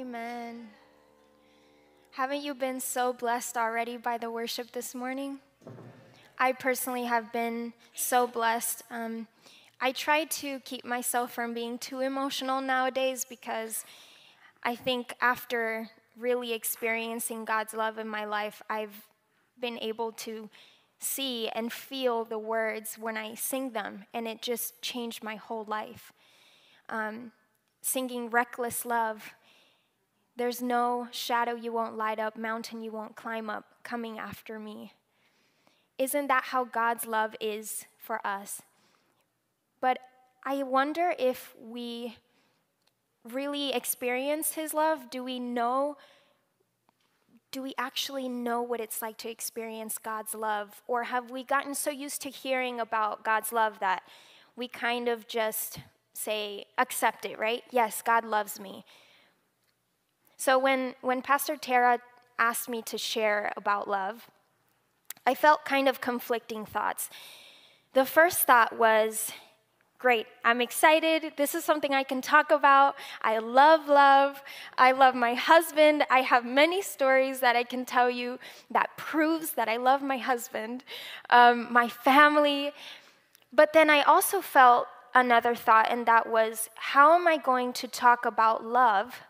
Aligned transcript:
Amen. 0.00 0.68
Haven't 2.12 2.40
you 2.40 2.54
been 2.54 2.80
so 2.80 3.12
blessed 3.12 3.58
already 3.58 3.98
by 3.98 4.16
the 4.16 4.30
worship 4.30 4.72
this 4.72 4.94
morning? 4.94 5.40
I 6.38 6.52
personally 6.52 7.04
have 7.04 7.30
been 7.34 7.74
so 7.92 8.26
blessed. 8.26 8.82
Um, 8.90 9.28
I 9.78 9.92
try 9.92 10.24
to 10.24 10.60
keep 10.60 10.86
myself 10.86 11.34
from 11.34 11.52
being 11.52 11.76
too 11.76 12.00
emotional 12.00 12.62
nowadays 12.62 13.26
because 13.28 13.84
I 14.62 14.74
think 14.74 15.12
after 15.20 15.90
really 16.18 16.54
experiencing 16.54 17.44
God's 17.44 17.74
love 17.74 17.98
in 17.98 18.08
my 18.08 18.24
life, 18.24 18.62
I've 18.70 19.04
been 19.60 19.78
able 19.80 20.12
to 20.12 20.48
see 20.98 21.50
and 21.50 21.70
feel 21.70 22.24
the 22.24 22.38
words 22.38 22.96
when 22.98 23.18
I 23.18 23.34
sing 23.34 23.72
them, 23.72 24.06
and 24.14 24.26
it 24.26 24.40
just 24.40 24.80
changed 24.80 25.22
my 25.22 25.36
whole 25.36 25.64
life. 25.64 26.10
Um, 26.88 27.32
singing 27.82 28.30
Reckless 28.30 28.86
Love, 28.86 29.34
there's 30.40 30.62
no 30.62 31.06
shadow 31.10 31.54
you 31.54 31.70
won't 31.70 31.98
light 31.98 32.18
up, 32.18 32.34
mountain 32.34 32.80
you 32.80 32.90
won't 32.90 33.14
climb 33.14 33.50
up, 33.50 33.66
coming 33.82 34.18
after 34.18 34.58
me. 34.58 34.94
Isn't 35.98 36.28
that 36.28 36.44
how 36.44 36.64
God's 36.64 37.04
love 37.04 37.36
is 37.42 37.84
for 37.98 38.26
us? 38.26 38.62
But 39.82 39.98
I 40.42 40.62
wonder 40.62 41.12
if 41.18 41.54
we 41.62 42.16
really 43.30 43.74
experience 43.74 44.54
His 44.54 44.72
love. 44.72 45.10
Do 45.10 45.22
we 45.22 45.38
know? 45.38 45.98
Do 47.52 47.60
we 47.60 47.74
actually 47.76 48.26
know 48.26 48.62
what 48.62 48.80
it's 48.80 49.02
like 49.02 49.18
to 49.18 49.28
experience 49.28 49.98
God's 49.98 50.34
love? 50.34 50.80
Or 50.88 51.04
have 51.04 51.30
we 51.30 51.44
gotten 51.44 51.74
so 51.74 51.90
used 51.90 52.22
to 52.22 52.30
hearing 52.30 52.80
about 52.80 53.24
God's 53.24 53.52
love 53.52 53.78
that 53.80 54.04
we 54.56 54.68
kind 54.68 55.06
of 55.06 55.28
just 55.28 55.80
say, 56.14 56.64
accept 56.78 57.26
it, 57.26 57.38
right? 57.38 57.62
Yes, 57.70 58.00
God 58.00 58.24
loves 58.24 58.58
me. 58.58 58.86
So 60.40 60.58
when, 60.58 60.94
when 61.02 61.20
Pastor 61.20 61.54
Tara 61.58 61.98
asked 62.38 62.66
me 62.66 62.80
to 62.86 62.96
share 62.96 63.52
about 63.58 63.86
love, 63.88 64.26
I 65.26 65.34
felt 65.34 65.66
kind 65.66 65.86
of 65.86 66.00
conflicting 66.00 66.64
thoughts. 66.64 67.10
The 67.92 68.06
first 68.06 68.46
thought 68.46 68.78
was, 68.78 69.32
great, 69.98 70.26
I'm 70.42 70.62
excited. 70.62 71.34
This 71.36 71.54
is 71.54 71.62
something 71.62 71.92
I 71.92 72.04
can 72.04 72.22
talk 72.22 72.50
about. 72.50 72.96
I 73.20 73.36
love 73.36 73.86
love. 73.86 74.42
I 74.78 74.92
love 74.92 75.14
my 75.14 75.34
husband. 75.34 76.04
I 76.08 76.20
have 76.20 76.46
many 76.46 76.80
stories 76.80 77.40
that 77.40 77.54
I 77.54 77.62
can 77.62 77.84
tell 77.84 78.08
you 78.08 78.38
that 78.70 78.96
proves 78.96 79.50
that 79.52 79.68
I 79.68 79.76
love 79.76 80.00
my 80.00 80.16
husband, 80.16 80.84
um, 81.28 81.70
my 81.70 81.86
family. 81.86 82.72
But 83.52 83.74
then 83.74 83.90
I 83.90 84.00
also 84.04 84.40
felt 84.40 84.86
another 85.14 85.54
thought, 85.54 85.88
and 85.90 86.06
that 86.06 86.26
was, 86.30 86.70
how 86.76 87.14
am 87.14 87.28
I 87.28 87.36
going 87.36 87.74
to 87.74 87.86
talk 87.86 88.24
about 88.24 88.64
love 88.64 89.20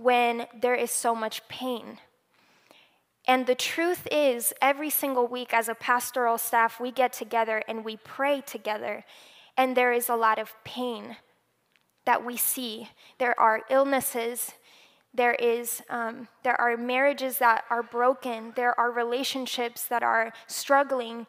when 0.00 0.46
there 0.60 0.74
is 0.74 0.90
so 0.90 1.14
much 1.14 1.46
pain? 1.48 1.98
And 3.26 3.46
the 3.46 3.54
truth 3.54 4.08
is, 4.10 4.52
every 4.62 4.90
single 4.90 5.26
week 5.26 5.52
as 5.52 5.68
a 5.68 5.74
pastoral 5.74 6.38
staff, 6.38 6.80
we 6.80 6.90
get 6.90 7.12
together 7.12 7.62
and 7.68 7.84
we 7.84 7.96
pray 7.96 8.40
together 8.40 9.04
and 9.56 9.76
there 9.76 9.92
is 9.92 10.08
a 10.08 10.16
lot 10.16 10.38
of 10.38 10.54
pain 10.64 11.16
that 12.06 12.24
we 12.24 12.36
see. 12.36 12.88
There 13.18 13.38
are 13.38 13.62
illnesses. 13.68 14.52
There, 15.12 15.34
is, 15.34 15.82
um, 15.90 16.28
there 16.44 16.58
are 16.58 16.78
marriages 16.78 17.38
that 17.38 17.64
are 17.68 17.82
broken. 17.82 18.54
There 18.56 18.78
are 18.80 18.90
relationships 18.90 19.84
that 19.88 20.02
are 20.02 20.32
struggling. 20.46 21.26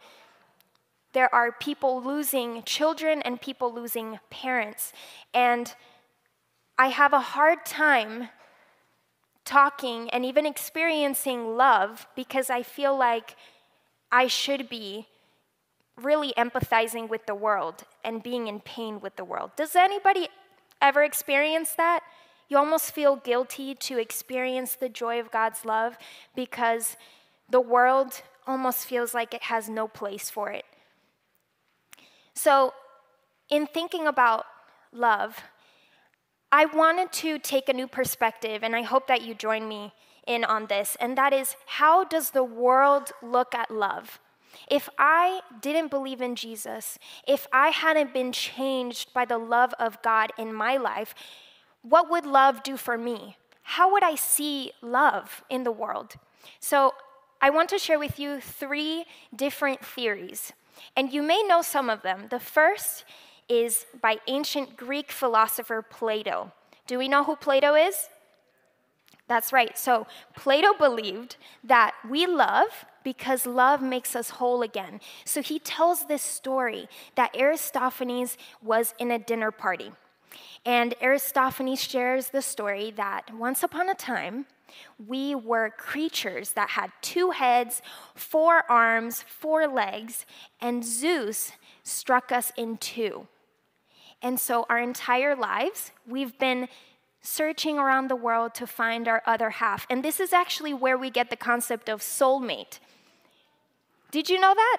There 1.11 1.33
are 1.35 1.51
people 1.51 2.01
losing 2.01 2.63
children 2.63 3.21
and 3.23 3.41
people 3.41 3.73
losing 3.73 4.19
parents. 4.29 4.93
And 5.33 5.73
I 6.77 6.87
have 6.87 7.11
a 7.11 7.19
hard 7.19 7.65
time 7.65 8.29
talking 9.45 10.09
and 10.09 10.25
even 10.25 10.45
experiencing 10.45 11.55
love 11.57 12.07
because 12.15 12.49
I 12.49 12.63
feel 12.63 12.97
like 12.97 13.35
I 14.11 14.27
should 14.27 14.69
be 14.69 15.07
really 15.97 16.33
empathizing 16.37 17.09
with 17.09 17.25
the 17.25 17.35
world 17.35 17.83
and 18.03 18.23
being 18.23 18.47
in 18.47 18.59
pain 18.59 18.99
with 18.99 19.15
the 19.15 19.25
world. 19.25 19.51
Does 19.55 19.75
anybody 19.75 20.29
ever 20.81 21.03
experience 21.03 21.73
that? 21.73 22.01
You 22.49 22.57
almost 22.57 22.91
feel 22.91 23.15
guilty 23.15 23.75
to 23.75 23.97
experience 23.97 24.75
the 24.75 24.89
joy 24.89 25.19
of 25.19 25.31
God's 25.31 25.63
love 25.63 25.97
because 26.35 26.97
the 27.49 27.61
world 27.61 28.21
almost 28.47 28.85
feels 28.85 29.13
like 29.13 29.33
it 29.33 29.43
has 29.43 29.69
no 29.69 29.87
place 29.87 30.29
for 30.29 30.49
it. 30.49 30.65
So, 32.33 32.73
in 33.49 33.67
thinking 33.67 34.07
about 34.07 34.45
love, 34.91 35.37
I 36.51 36.65
wanted 36.65 37.11
to 37.13 37.39
take 37.39 37.69
a 37.69 37.73
new 37.73 37.87
perspective, 37.87 38.63
and 38.63 38.75
I 38.75 38.81
hope 38.81 39.07
that 39.07 39.21
you 39.21 39.33
join 39.33 39.67
me 39.67 39.93
in 40.27 40.43
on 40.43 40.67
this, 40.67 40.97
and 40.99 41.17
that 41.17 41.33
is 41.33 41.55
how 41.65 42.03
does 42.03 42.31
the 42.31 42.43
world 42.43 43.11
look 43.21 43.55
at 43.55 43.71
love? 43.71 44.19
If 44.69 44.89
I 44.97 45.41
didn't 45.61 45.89
believe 45.89 46.21
in 46.21 46.35
Jesus, 46.35 46.99
if 47.25 47.47
I 47.53 47.69
hadn't 47.69 48.13
been 48.13 48.33
changed 48.33 49.13
by 49.13 49.25
the 49.25 49.37
love 49.37 49.73
of 49.79 50.01
God 50.01 50.31
in 50.37 50.53
my 50.53 50.75
life, 50.75 51.15
what 51.83 52.09
would 52.09 52.25
love 52.25 52.63
do 52.63 52.75
for 52.75 52.97
me? 52.97 53.37
How 53.63 53.91
would 53.91 54.03
I 54.03 54.15
see 54.15 54.71
love 54.81 55.43
in 55.49 55.63
the 55.63 55.71
world? 55.71 56.15
So, 56.59 56.93
I 57.43 57.49
want 57.49 57.69
to 57.69 57.79
share 57.79 57.97
with 57.97 58.19
you 58.19 58.39
three 58.39 59.05
different 59.35 59.83
theories, 59.83 60.53
and 60.95 61.11
you 61.11 61.23
may 61.23 61.41
know 61.43 61.61
some 61.61 61.89
of 61.89 62.03
them. 62.03 62.27
The 62.29 62.39
first 62.39 63.03
is 63.49 63.85
by 64.01 64.17
ancient 64.27 64.77
Greek 64.77 65.11
philosopher 65.11 65.81
Plato. 65.81 66.51
Do 66.87 66.97
we 66.97 67.07
know 67.07 67.23
who 67.23 67.35
Plato 67.35 67.75
is? 67.75 68.09
That's 69.27 69.53
right. 69.53 69.77
So, 69.77 70.07
Plato 70.35 70.73
believed 70.73 71.37
that 71.63 71.93
we 72.09 72.25
love 72.27 72.85
because 73.03 73.45
love 73.45 73.81
makes 73.81 74.15
us 74.15 74.31
whole 74.31 74.61
again. 74.61 74.99
So 75.25 75.41
he 75.41 75.59
tells 75.59 76.05
this 76.05 76.21
story 76.21 76.87
that 77.15 77.35
Aristophanes 77.35 78.37
was 78.61 78.93
in 78.99 79.11
a 79.11 79.19
dinner 79.19 79.51
party. 79.51 79.91
And 80.65 80.93
Aristophanes 81.01 81.81
shares 81.81 82.29
the 82.29 82.41
story 82.41 82.91
that 82.91 83.33
once 83.33 83.63
upon 83.63 83.89
a 83.89 83.95
time, 83.95 84.45
we 85.05 85.35
were 85.35 85.73
creatures 85.77 86.51
that 86.51 86.69
had 86.71 86.91
two 87.01 87.31
heads, 87.31 87.81
four 88.15 88.63
arms, 88.69 89.23
four 89.27 89.67
legs, 89.67 90.25
and 90.61 90.83
Zeus 90.85 91.51
struck 91.83 92.31
us 92.31 92.51
in 92.57 92.77
two. 92.77 93.27
And 94.21 94.39
so, 94.39 94.65
our 94.69 94.79
entire 94.79 95.35
lives, 95.35 95.91
we've 96.07 96.37
been 96.37 96.67
searching 97.21 97.77
around 97.77 98.07
the 98.07 98.15
world 98.15 98.53
to 98.55 98.67
find 98.67 99.07
our 99.07 99.21
other 99.25 99.51
half. 99.51 99.85
And 99.89 100.03
this 100.03 100.19
is 100.19 100.33
actually 100.33 100.73
where 100.73 100.97
we 100.97 101.09
get 101.09 101.29
the 101.29 101.35
concept 101.35 101.89
of 101.89 102.01
soulmate. 102.01 102.79
Did 104.11 104.29
you 104.29 104.39
know 104.39 104.53
that? 104.53 104.77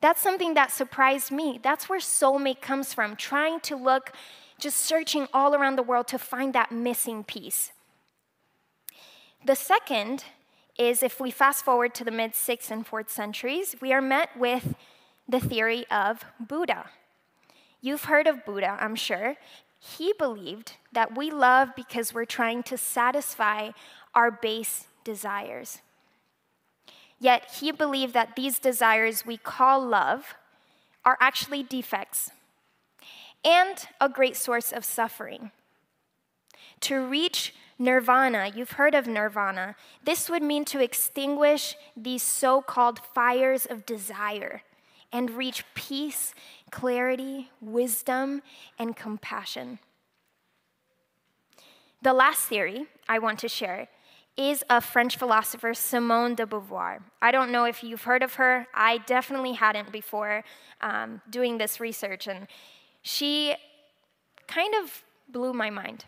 That's 0.00 0.20
something 0.20 0.54
that 0.54 0.70
surprised 0.70 1.30
me. 1.30 1.60
That's 1.62 1.88
where 1.88 2.00
soulmate 2.00 2.60
comes 2.60 2.92
from, 2.92 3.16
trying 3.16 3.60
to 3.60 3.76
look, 3.76 4.12
just 4.58 4.78
searching 4.78 5.28
all 5.32 5.54
around 5.54 5.76
the 5.76 5.82
world 5.82 6.08
to 6.08 6.18
find 6.18 6.52
that 6.54 6.72
missing 6.72 7.24
piece. 7.24 7.72
The 9.44 9.56
second 9.56 10.24
is 10.78 11.02
if 11.02 11.20
we 11.20 11.30
fast 11.30 11.64
forward 11.64 11.94
to 11.94 12.04
the 12.04 12.10
mid 12.10 12.32
6th 12.32 12.70
and 12.70 12.86
4th 12.86 13.10
centuries, 13.10 13.76
we 13.80 13.92
are 13.92 14.00
met 14.00 14.30
with 14.36 14.74
the 15.32 15.40
theory 15.40 15.86
of 15.90 16.24
Buddha. 16.38 16.90
You've 17.80 18.04
heard 18.04 18.26
of 18.26 18.44
Buddha, 18.44 18.76
I'm 18.78 18.94
sure. 18.94 19.36
He 19.80 20.12
believed 20.16 20.74
that 20.92 21.16
we 21.16 21.30
love 21.30 21.70
because 21.74 22.14
we're 22.14 22.26
trying 22.26 22.62
to 22.64 22.76
satisfy 22.76 23.70
our 24.14 24.30
base 24.30 24.86
desires. 25.04 25.80
Yet 27.18 27.50
he 27.60 27.72
believed 27.72 28.12
that 28.12 28.36
these 28.36 28.58
desires 28.58 29.24
we 29.24 29.38
call 29.38 29.84
love 29.84 30.34
are 31.04 31.16
actually 31.18 31.62
defects 31.62 32.30
and 33.44 33.88
a 34.00 34.08
great 34.08 34.36
source 34.36 34.70
of 34.70 34.84
suffering. 34.84 35.50
To 36.80 37.04
reach 37.06 37.54
nirvana, 37.78 38.52
you've 38.54 38.72
heard 38.72 38.94
of 38.94 39.06
nirvana, 39.06 39.76
this 40.04 40.28
would 40.28 40.42
mean 40.42 40.64
to 40.66 40.80
extinguish 40.80 41.74
these 41.96 42.22
so 42.22 42.60
called 42.60 43.00
fires 43.14 43.64
of 43.66 43.86
desire 43.86 44.62
and 45.12 45.30
reach 45.30 45.64
peace, 45.74 46.34
clarity, 46.70 47.50
wisdom, 47.60 48.42
and 48.78 48.96
compassion. 48.96 49.78
The 52.00 52.12
last 52.12 52.46
theory 52.46 52.86
I 53.08 53.18
want 53.18 53.38
to 53.40 53.48
share 53.48 53.88
is 54.36 54.64
a 54.70 54.80
French 54.80 55.16
philosopher, 55.16 55.74
Simone 55.74 56.34
de 56.34 56.46
Beauvoir. 56.46 57.00
I 57.20 57.30
don't 57.30 57.52
know 57.52 57.64
if 57.64 57.84
you've 57.84 58.04
heard 58.04 58.22
of 58.22 58.34
her. 58.34 58.66
I 58.74 58.98
definitely 58.98 59.52
hadn't 59.52 59.92
before 59.92 60.42
um, 60.80 61.20
doing 61.28 61.58
this 61.58 61.80
research, 61.80 62.26
and 62.26 62.46
she 63.02 63.54
kind 64.48 64.74
of 64.82 65.04
blew 65.28 65.52
my 65.52 65.68
mind. 65.68 66.06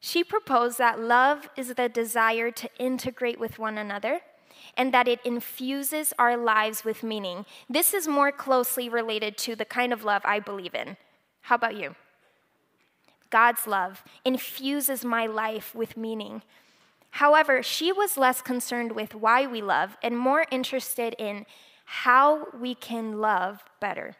She 0.00 0.24
proposed 0.24 0.78
that 0.78 1.00
love 1.00 1.48
is 1.56 1.74
the 1.74 1.88
desire 1.88 2.50
to 2.50 2.68
integrate 2.78 3.40
with 3.40 3.58
one 3.58 3.78
another 3.78 4.20
and 4.76 4.92
that 4.92 5.08
it 5.08 5.20
infuses 5.24 6.12
our 6.18 6.36
lives 6.36 6.84
with 6.84 7.02
meaning. 7.02 7.44
This 7.68 7.94
is 7.94 8.08
more 8.08 8.32
closely 8.32 8.88
related 8.88 9.36
to 9.38 9.56
the 9.56 9.64
kind 9.64 9.92
of 9.92 10.04
love 10.04 10.22
I 10.24 10.40
believe 10.40 10.74
in. 10.74 10.96
How 11.42 11.54
about 11.54 11.76
you? 11.76 11.94
God's 13.30 13.66
love 13.66 14.04
infuses 14.24 15.04
my 15.04 15.26
life 15.26 15.74
with 15.74 15.96
meaning. 15.96 16.42
However, 17.10 17.62
she 17.62 17.92
was 17.92 18.16
less 18.16 18.42
concerned 18.42 18.92
with 18.92 19.14
why 19.14 19.46
we 19.46 19.62
love 19.62 19.96
and 20.02 20.18
more 20.18 20.46
interested 20.50 21.14
in 21.18 21.46
how 21.84 22.48
we 22.58 22.74
can 22.74 23.20
love 23.20 23.64
better. 23.80 24.16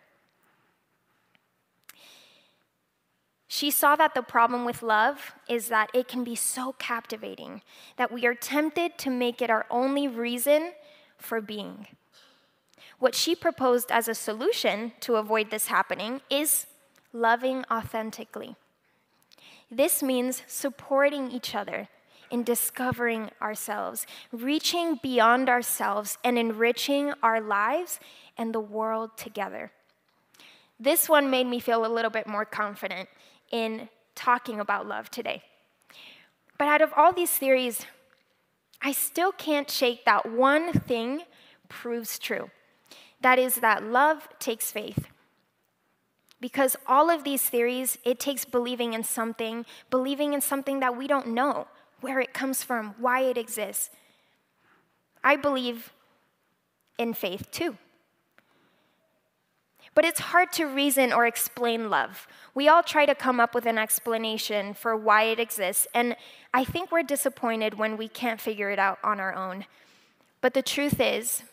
She 3.57 3.71
saw 3.71 3.97
that 3.97 4.13
the 4.13 4.21
problem 4.21 4.67
with 4.67 4.83
love 4.83 5.33
is 5.49 5.69
that 5.69 5.89
it 5.95 6.09
can 6.09 6.25
be 6.25 6.35
so 6.35 6.75
captivating 6.79 7.63
that 7.97 8.13
we 8.13 8.27
are 8.27 8.35
tempted 8.35 8.99
to 8.99 9.09
make 9.09 9.41
it 9.41 9.49
our 9.49 9.65
only 9.71 10.07
reason 10.07 10.73
for 11.17 11.41
being. 11.41 11.87
What 12.99 13.15
she 13.15 13.35
proposed 13.35 13.91
as 13.91 14.09
a 14.09 14.15
solution 14.15 14.93
to 15.01 15.17
avoid 15.17 15.51
this 15.51 15.69
happening 15.69 16.21
is 16.29 16.67
loving 17.15 17.65
authentically. 17.71 18.57
This 19.71 20.03
means 20.03 20.43
supporting 20.47 21.31
each 21.31 21.55
other 21.55 21.89
in 22.31 22.43
discovering 22.43 23.31
ourselves, 23.41 24.07
reaching 24.33 25.01
beyond 25.03 25.49
ourselves, 25.49 26.19
and 26.23 26.39
enriching 26.39 27.15
our 27.23 27.41
lives 27.41 28.01
and 28.37 28.55
the 28.55 28.61
world 28.61 29.17
together. 29.17 29.73
This 30.79 31.09
one 31.09 31.31
made 31.31 31.47
me 31.47 31.59
feel 31.59 31.87
a 31.87 31.89
little 31.89 32.11
bit 32.11 32.27
more 32.27 32.45
confident 32.45 33.09
in 33.51 33.89
talking 34.15 34.61
about 34.61 34.87
love 34.87 35.11
today. 35.11 35.43
But 36.59 36.69
out 36.69 36.81
of 36.81 36.93
all 36.97 37.13
these 37.13 37.31
theories, 37.31 37.87
I 38.81 38.93
still 38.93 39.33
can't 39.33 39.71
shake 39.71 40.05
that 40.05 40.31
one 40.31 40.73
thing 40.73 41.23
proves 41.69 42.19
true. 42.19 42.51
That 43.21 43.39
is, 43.39 43.57
that 43.57 43.83
love 43.83 44.29
takes 44.39 44.71
faith. 44.71 45.07
Because 46.41 46.77
all 46.87 47.11
of 47.11 47.25
these 47.25 47.43
theories, 47.43 47.99
it 48.05 48.21
takes 48.21 48.45
believing 48.45 48.93
in 48.93 49.03
something, 49.03 49.65
believing 49.91 50.35
in 50.35 50.41
something 50.41 50.81
that 50.81 50.97
we 50.97 51.07
don't 51.07 51.29
know 51.29 51.67
where 52.01 52.21
it 52.21 52.35
comes 52.35 52.63
from, 52.63 52.95
why 52.99 53.23
it 53.23 53.39
exists. 53.39 53.91
I 55.25 55.37
believe 55.37 55.93
in 56.99 57.15
faith 57.15 57.51
too. 57.51 57.79
But 59.97 60.05
it's 60.05 60.21
hard 60.21 60.53
to 60.53 60.67
reason 60.67 61.11
or 61.11 61.27
explain 61.27 61.89
love. 61.89 62.29
We 62.55 62.69
all 62.69 62.83
try 62.83 63.07
to 63.07 63.15
come 63.15 63.41
up 63.41 63.55
with 63.55 63.65
an 63.65 63.79
explanation 63.79 64.75
for 64.75 64.95
why 64.95 65.23
it 65.25 65.41
exists, 65.41 65.87
and 65.95 66.17
I 66.53 66.65
think 66.65 66.93
we're 66.93 67.03
disappointed 67.03 67.79
when 67.79 67.97
we 67.97 68.07
can't 68.07 68.39
figure 68.39 68.71
it 68.71 68.79
out 68.79 68.99
on 69.03 69.21
our 69.21 69.35
own. 69.35 69.65
But 70.43 70.53
the 70.53 70.61
truth 70.61 71.01
is, 71.01 71.45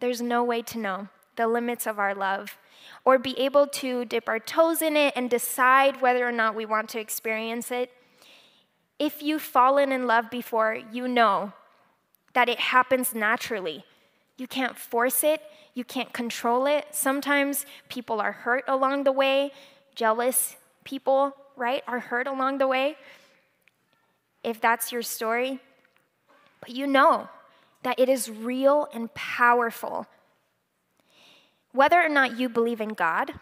there's 0.00 0.22
no 0.22 0.42
way 0.42 0.62
to 0.62 0.78
know 0.78 1.08
the 1.36 1.46
limits 1.46 1.86
of 1.86 1.98
our 1.98 2.14
love 2.14 2.56
or 3.04 3.18
be 3.18 3.38
able 3.38 3.66
to 3.66 4.06
dip 4.06 4.30
our 4.30 4.38
toes 4.38 4.80
in 4.80 4.96
it 4.96 5.12
and 5.14 5.28
decide 5.28 6.00
whether 6.00 6.26
or 6.26 6.32
not 6.32 6.54
we 6.54 6.64
want 6.64 6.88
to 6.90 7.00
experience 7.00 7.70
it. 7.70 7.92
If 8.98 9.22
you've 9.22 9.42
fallen 9.42 9.92
in 9.92 10.06
love 10.06 10.30
before, 10.30 10.78
you 10.90 11.06
know 11.06 11.52
that 12.32 12.48
it 12.48 12.60
happens 12.60 13.14
naturally. 13.14 13.84
You 14.40 14.46
can't 14.46 14.78
force 14.78 15.22
it, 15.22 15.42
you 15.74 15.84
can't 15.84 16.14
control 16.14 16.66
it. 16.66 16.86
Sometimes 16.92 17.66
people 17.90 18.22
are 18.22 18.32
hurt 18.32 18.64
along 18.66 19.04
the 19.04 19.12
way, 19.12 19.52
jealous 19.94 20.56
people, 20.82 21.36
right, 21.56 21.82
are 21.86 21.98
hurt 22.00 22.26
along 22.26 22.56
the 22.56 22.66
way. 22.66 22.96
If 24.42 24.58
that's 24.58 24.92
your 24.92 25.02
story, 25.02 25.60
but 26.62 26.70
you 26.70 26.86
know 26.86 27.28
that 27.82 28.00
it 28.00 28.08
is 28.08 28.30
real 28.30 28.88
and 28.94 29.12
powerful. 29.12 30.06
Whether 31.72 32.00
or 32.02 32.08
not 32.08 32.38
you 32.38 32.48
believe 32.48 32.80
in 32.80 32.94
God, 32.94 33.34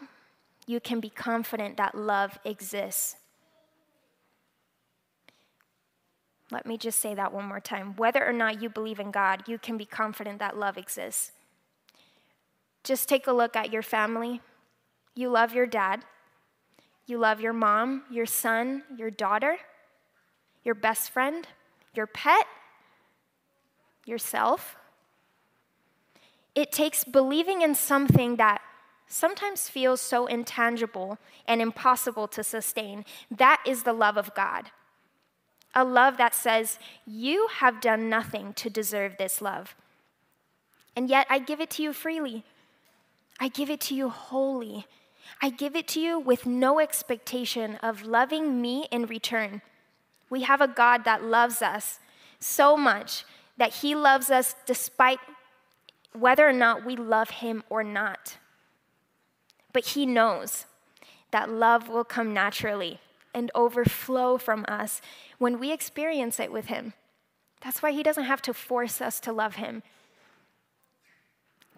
you 0.67 0.81
can 0.81 0.99
be 0.99 1.11
confident 1.11 1.77
that 1.77 1.95
love 1.95 2.41
exists. 2.45 3.15
Let 6.51 6.67
me 6.67 6.79
just 6.79 6.99
say 6.99 7.15
that 7.15 7.33
one 7.33 7.45
more 7.45 7.61
time. 7.61 7.95
Whether 7.97 8.27
or 8.27 8.33
not 8.33 8.63
you 8.63 8.71
believe 8.71 9.01
in 9.01 9.11
God, 9.11 9.45
you 9.47 9.59
can 9.59 9.77
be 9.77 9.85
confident 9.85 10.39
that 10.39 10.57
love 10.57 10.79
exists. 10.79 11.33
Just 12.85 13.09
take 13.09 13.27
a 13.27 13.33
look 13.33 13.55
at 13.55 13.73
your 13.73 13.83
family. 13.83 14.41
You 15.15 15.31
love 15.31 15.53
your 15.53 15.67
dad, 15.67 16.05
you 17.07 17.19
love 17.19 17.41
your 17.41 17.53
mom, 17.53 18.05
your 18.09 18.25
son, 18.25 18.85
your 18.97 19.11
daughter, 19.11 19.57
your 20.63 20.77
best 20.77 21.11
friend, 21.11 21.45
your 21.93 22.07
pet, 22.07 22.47
yourself. 24.07 24.77
It 26.55 26.71
takes 26.71 27.03
believing 27.03 27.63
in 27.63 27.75
something 27.75 28.37
that 28.37 28.61
sometimes 29.09 29.69
feels 29.69 30.01
so 30.01 30.27
intangible 30.27 31.19
and 31.49 31.61
impossible 31.61 32.29
to 32.29 32.45
sustain. 32.45 33.05
That 33.29 33.61
is 33.67 33.83
the 33.83 33.93
love 33.93 34.17
of 34.17 34.35
God. 34.37 34.71
A 35.79 35.85
love 35.85 36.17
that 36.17 36.35
says, 36.35 36.77
You 37.07 37.47
have 37.59 37.81
done 37.81 38.11
nothing 38.11 38.53
to 38.55 38.69
deserve 38.69 39.17
this 39.17 39.41
love. 39.41 39.77
And 40.97 41.09
yet 41.09 41.29
I 41.31 41.39
give 41.39 41.61
it 41.61 41.71
to 41.71 41.85
you 41.85 41.93
freely. 41.93 42.43
I 43.39 43.47
give 43.47 43.71
it 43.71 43.81
to 43.83 43.95
you 43.95 44.09
wholly. 44.09 44.87
I 45.41 45.51
give 45.51 45.77
it 45.77 45.87
to 45.89 46.01
you 46.01 46.19
with 46.19 46.47
no 46.47 46.81
expectation 46.81 47.77
of 47.77 48.03
loving 48.03 48.61
me 48.61 48.89
in 48.91 49.07
return. 49.07 49.63
We 50.29 50.43
have 50.43 50.61
a 50.61 50.67
God 50.67 51.05
that 51.05 51.23
loves 51.23 51.63
us 51.63 52.01
so 52.41 52.77
much 52.77 53.25
that 53.57 53.75
he 53.75 53.95
loves 53.95 54.31
us 54.31 54.57
despite 54.67 55.21
whether 56.13 56.49
or 56.49 56.53
not 56.53 56.85
we 56.85 56.97
love 56.97 57.31
him 57.31 57.63
or 57.71 57.85
not. 57.85 58.39
But 59.73 59.87
he 59.87 60.07
knows 60.07 60.67
that 61.31 61.49
love 61.49 61.89
will 61.89 62.03
come 62.03 62.35
naturally 62.35 62.99
and 63.35 63.51
overflow 63.55 64.39
from 64.39 64.65
us 64.69 65.01
when 65.39 65.59
we 65.59 65.73
experience 65.73 66.41
it 66.41 66.53
with 66.53 66.67
him. 66.67 66.95
That's 67.61 67.83
why 67.83 67.93
he 67.93 68.03
doesn't 68.03 68.25
have 68.25 68.43
to 68.43 68.55
force 68.55 69.01
us 69.01 69.21
to 69.21 69.33
love 69.33 69.57
him. 69.57 69.83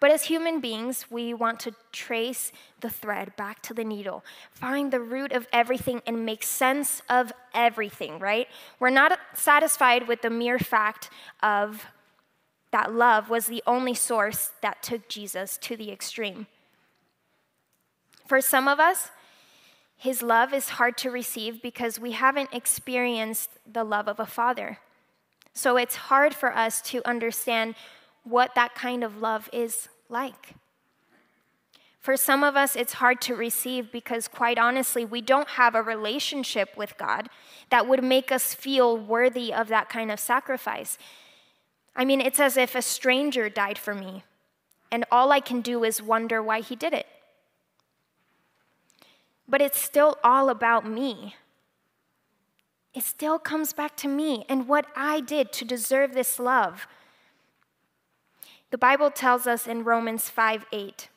But 0.00 0.10
as 0.10 0.24
human 0.24 0.60
beings, 0.60 1.10
we 1.10 1.34
want 1.34 1.60
to 1.60 1.74
trace 1.92 2.52
the 2.80 2.88
thread 2.88 3.36
back 3.36 3.60
to 3.62 3.74
the 3.74 3.84
needle, 3.84 4.24
find 4.50 4.90
the 4.90 5.00
root 5.00 5.32
of 5.32 5.46
everything, 5.52 6.00
and 6.06 6.24
make 6.24 6.42
sense 6.42 7.02
of 7.10 7.32
everything, 7.52 8.18
right? 8.18 8.48
We're 8.78 8.88
not 8.88 9.18
satisfied 9.34 10.08
with 10.08 10.22
the 10.22 10.30
mere 10.30 10.58
fact 10.58 11.10
of 11.42 11.86
that 12.70 12.94
love 12.94 13.28
was 13.28 13.46
the 13.46 13.62
only 13.66 13.94
source 13.94 14.52
that 14.62 14.82
took 14.82 15.06
Jesus 15.08 15.58
to 15.58 15.76
the 15.76 15.90
extreme. 15.90 16.46
For 18.26 18.40
some 18.40 18.68
of 18.68 18.80
us, 18.80 19.10
his 20.00 20.22
love 20.22 20.54
is 20.54 20.70
hard 20.70 20.96
to 20.96 21.10
receive 21.10 21.60
because 21.60 22.00
we 22.00 22.12
haven't 22.12 22.54
experienced 22.54 23.50
the 23.70 23.84
love 23.84 24.08
of 24.08 24.18
a 24.18 24.24
father. 24.24 24.78
So 25.52 25.76
it's 25.76 25.94
hard 25.94 26.32
for 26.34 26.56
us 26.56 26.80
to 26.92 27.06
understand 27.06 27.74
what 28.24 28.54
that 28.54 28.74
kind 28.74 29.04
of 29.04 29.18
love 29.20 29.50
is 29.52 29.90
like. 30.08 30.54
For 31.98 32.16
some 32.16 32.42
of 32.42 32.56
us, 32.56 32.76
it's 32.76 32.94
hard 32.94 33.20
to 33.20 33.36
receive 33.36 33.92
because, 33.92 34.26
quite 34.26 34.58
honestly, 34.58 35.04
we 35.04 35.20
don't 35.20 35.50
have 35.50 35.74
a 35.74 35.82
relationship 35.82 36.78
with 36.78 36.96
God 36.96 37.28
that 37.68 37.86
would 37.86 38.02
make 38.02 38.32
us 38.32 38.54
feel 38.54 38.96
worthy 38.96 39.52
of 39.52 39.68
that 39.68 39.90
kind 39.90 40.10
of 40.10 40.18
sacrifice. 40.18 40.96
I 41.94 42.06
mean, 42.06 42.22
it's 42.22 42.40
as 42.40 42.56
if 42.56 42.74
a 42.74 42.80
stranger 42.80 43.50
died 43.50 43.76
for 43.76 43.94
me, 43.94 44.22
and 44.90 45.04
all 45.12 45.30
I 45.30 45.40
can 45.40 45.60
do 45.60 45.84
is 45.84 46.00
wonder 46.00 46.42
why 46.42 46.62
he 46.62 46.74
did 46.74 46.94
it. 46.94 47.06
But 49.50 49.60
it's 49.60 49.78
still 49.78 50.16
all 50.22 50.48
about 50.48 50.86
me. 50.86 51.34
It 52.94 53.02
still 53.02 53.38
comes 53.38 53.72
back 53.72 53.96
to 53.98 54.08
me 54.08 54.44
and 54.48 54.68
what 54.68 54.86
I 54.96 55.20
did 55.20 55.52
to 55.54 55.64
deserve 55.64 56.14
this 56.14 56.38
love. 56.38 56.86
The 58.70 58.78
Bible 58.78 59.10
tells 59.10 59.48
us 59.48 59.66
in 59.66 59.84
Romans 59.84 60.30
5 60.30 60.66
8 60.72 61.08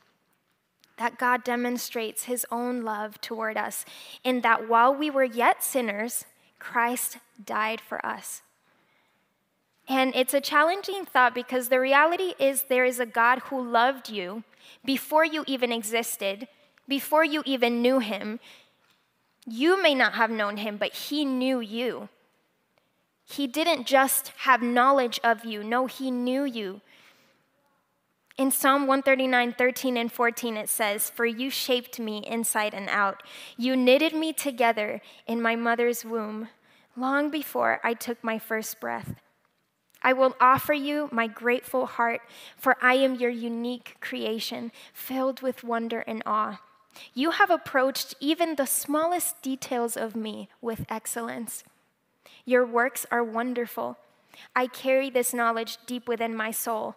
that 0.97 1.17
God 1.17 1.43
demonstrates 1.43 2.23
his 2.23 2.45
own 2.51 2.81
love 2.81 3.21
toward 3.21 3.57
us 3.57 3.85
in 4.23 4.41
that 4.41 4.67
while 4.67 4.93
we 4.93 5.09
were 5.09 5.23
yet 5.23 5.63
sinners, 5.63 6.25
Christ 6.59 7.17
died 7.43 7.81
for 7.81 8.03
us. 8.05 8.41
And 9.87 10.15
it's 10.15 10.33
a 10.33 10.41
challenging 10.41 11.05
thought 11.05 11.35
because 11.35 11.69
the 11.69 11.79
reality 11.79 12.33
is 12.39 12.63
there 12.63 12.85
is 12.85 12.99
a 12.99 13.05
God 13.05 13.39
who 13.45 13.61
loved 13.61 14.09
you 14.09 14.43
before 14.85 15.25
you 15.25 15.43
even 15.45 15.71
existed, 15.71 16.47
before 16.87 17.23
you 17.23 17.43
even 17.45 17.81
knew 17.81 17.99
him. 17.99 18.39
You 19.45 19.81
may 19.81 19.93
not 19.95 20.13
have 20.13 20.29
known 20.29 20.57
him, 20.57 20.77
but 20.77 20.93
he 20.93 21.25
knew 21.25 21.59
you. 21.59 22.09
He 23.25 23.47
didn't 23.47 23.87
just 23.87 24.29
have 24.39 24.61
knowledge 24.61 25.19
of 25.23 25.45
you, 25.45 25.63
no, 25.63 25.87
he 25.87 26.11
knew 26.11 26.43
you. 26.43 26.81
In 28.35 28.49
Psalm 28.49 28.87
139, 28.87 29.53
13 29.53 29.95
and 29.95 30.11
14, 30.11 30.57
it 30.57 30.67
says, 30.67 31.09
For 31.09 31.25
you 31.25 31.51
shaped 31.51 31.99
me 31.99 32.23
inside 32.25 32.73
and 32.73 32.89
out. 32.89 33.21
You 33.57 33.75
knitted 33.75 34.13
me 34.13 34.33
together 34.33 35.01
in 35.27 35.39
my 35.39 35.55
mother's 35.55 36.03
womb, 36.03 36.49
long 36.97 37.29
before 37.29 37.79
I 37.83 37.93
took 37.93 38.23
my 38.23 38.39
first 38.39 38.79
breath. 38.79 39.15
I 40.01 40.13
will 40.13 40.35
offer 40.41 40.73
you 40.73 41.09
my 41.11 41.27
grateful 41.27 41.85
heart, 41.85 42.21
for 42.57 42.75
I 42.81 42.95
am 42.95 43.15
your 43.15 43.29
unique 43.29 43.97
creation, 44.01 44.71
filled 44.93 45.41
with 45.41 45.63
wonder 45.63 45.99
and 45.99 46.23
awe. 46.25 46.59
You 47.13 47.31
have 47.31 47.49
approached 47.49 48.15
even 48.19 48.55
the 48.55 48.65
smallest 48.65 49.41
details 49.41 49.97
of 49.97 50.15
me 50.15 50.49
with 50.61 50.85
excellence. 50.89 51.63
Your 52.45 52.65
works 52.65 53.05
are 53.11 53.23
wonderful. 53.23 53.97
I 54.55 54.67
carry 54.67 55.09
this 55.09 55.33
knowledge 55.33 55.77
deep 55.85 56.07
within 56.07 56.35
my 56.35 56.51
soul. 56.51 56.95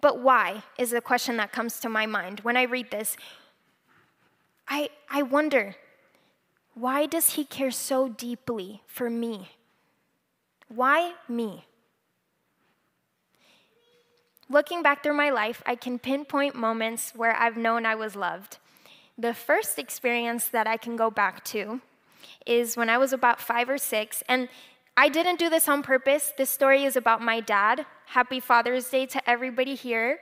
But 0.00 0.20
why 0.20 0.62
is 0.78 0.90
the 0.90 1.00
question 1.00 1.36
that 1.38 1.52
comes 1.52 1.80
to 1.80 1.88
my 1.88 2.06
mind 2.06 2.40
when 2.40 2.56
I 2.56 2.62
read 2.62 2.90
this. 2.90 3.16
I, 4.68 4.90
I 5.10 5.22
wonder, 5.22 5.76
why 6.74 7.06
does 7.06 7.30
he 7.30 7.44
care 7.44 7.70
so 7.70 8.08
deeply 8.08 8.82
for 8.86 9.08
me? 9.08 9.50
Why 10.68 11.14
me? 11.28 11.64
Looking 14.50 14.82
back 14.82 15.02
through 15.02 15.14
my 15.14 15.28
life, 15.28 15.62
I 15.66 15.74
can 15.74 15.98
pinpoint 15.98 16.54
moments 16.54 17.12
where 17.14 17.36
I've 17.36 17.58
known 17.58 17.84
I 17.84 17.94
was 17.94 18.16
loved. 18.16 18.56
The 19.18 19.34
first 19.34 19.78
experience 19.78 20.48
that 20.48 20.66
I 20.66 20.78
can 20.78 20.96
go 20.96 21.10
back 21.10 21.44
to 21.46 21.82
is 22.46 22.76
when 22.76 22.88
I 22.88 22.96
was 22.96 23.12
about 23.12 23.40
five 23.40 23.68
or 23.68 23.76
six, 23.76 24.22
and 24.26 24.48
I 24.96 25.10
didn't 25.10 25.38
do 25.38 25.50
this 25.50 25.68
on 25.68 25.82
purpose. 25.82 26.32
This 26.38 26.48
story 26.48 26.84
is 26.84 26.96
about 26.96 27.20
my 27.20 27.40
dad. 27.40 27.84
Happy 28.06 28.40
Father's 28.40 28.88
Day 28.88 29.04
to 29.06 29.30
everybody 29.30 29.74
here. 29.74 30.20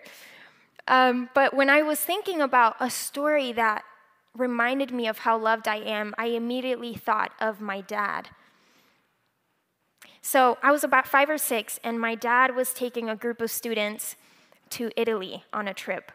Um, 0.88 1.30
but 1.32 1.54
when 1.54 1.70
I 1.70 1.82
was 1.82 2.00
thinking 2.00 2.40
about 2.40 2.76
a 2.80 2.90
story 2.90 3.52
that 3.52 3.84
reminded 4.36 4.90
me 4.90 5.06
of 5.06 5.18
how 5.18 5.38
loved 5.38 5.68
I 5.68 5.76
am, 5.76 6.14
I 6.18 6.26
immediately 6.26 6.94
thought 6.94 7.32
of 7.40 7.60
my 7.60 7.80
dad. 7.80 8.30
So 10.26 10.58
I 10.60 10.72
was 10.72 10.82
about 10.82 11.06
five 11.06 11.30
or 11.30 11.38
six, 11.38 11.78
and 11.84 12.00
my 12.00 12.16
dad 12.16 12.56
was 12.56 12.72
taking 12.72 13.08
a 13.08 13.14
group 13.14 13.40
of 13.40 13.48
students 13.48 14.16
to 14.70 14.90
Italy 14.96 15.44
on 15.52 15.68
a 15.68 15.72
trip. 15.72 16.10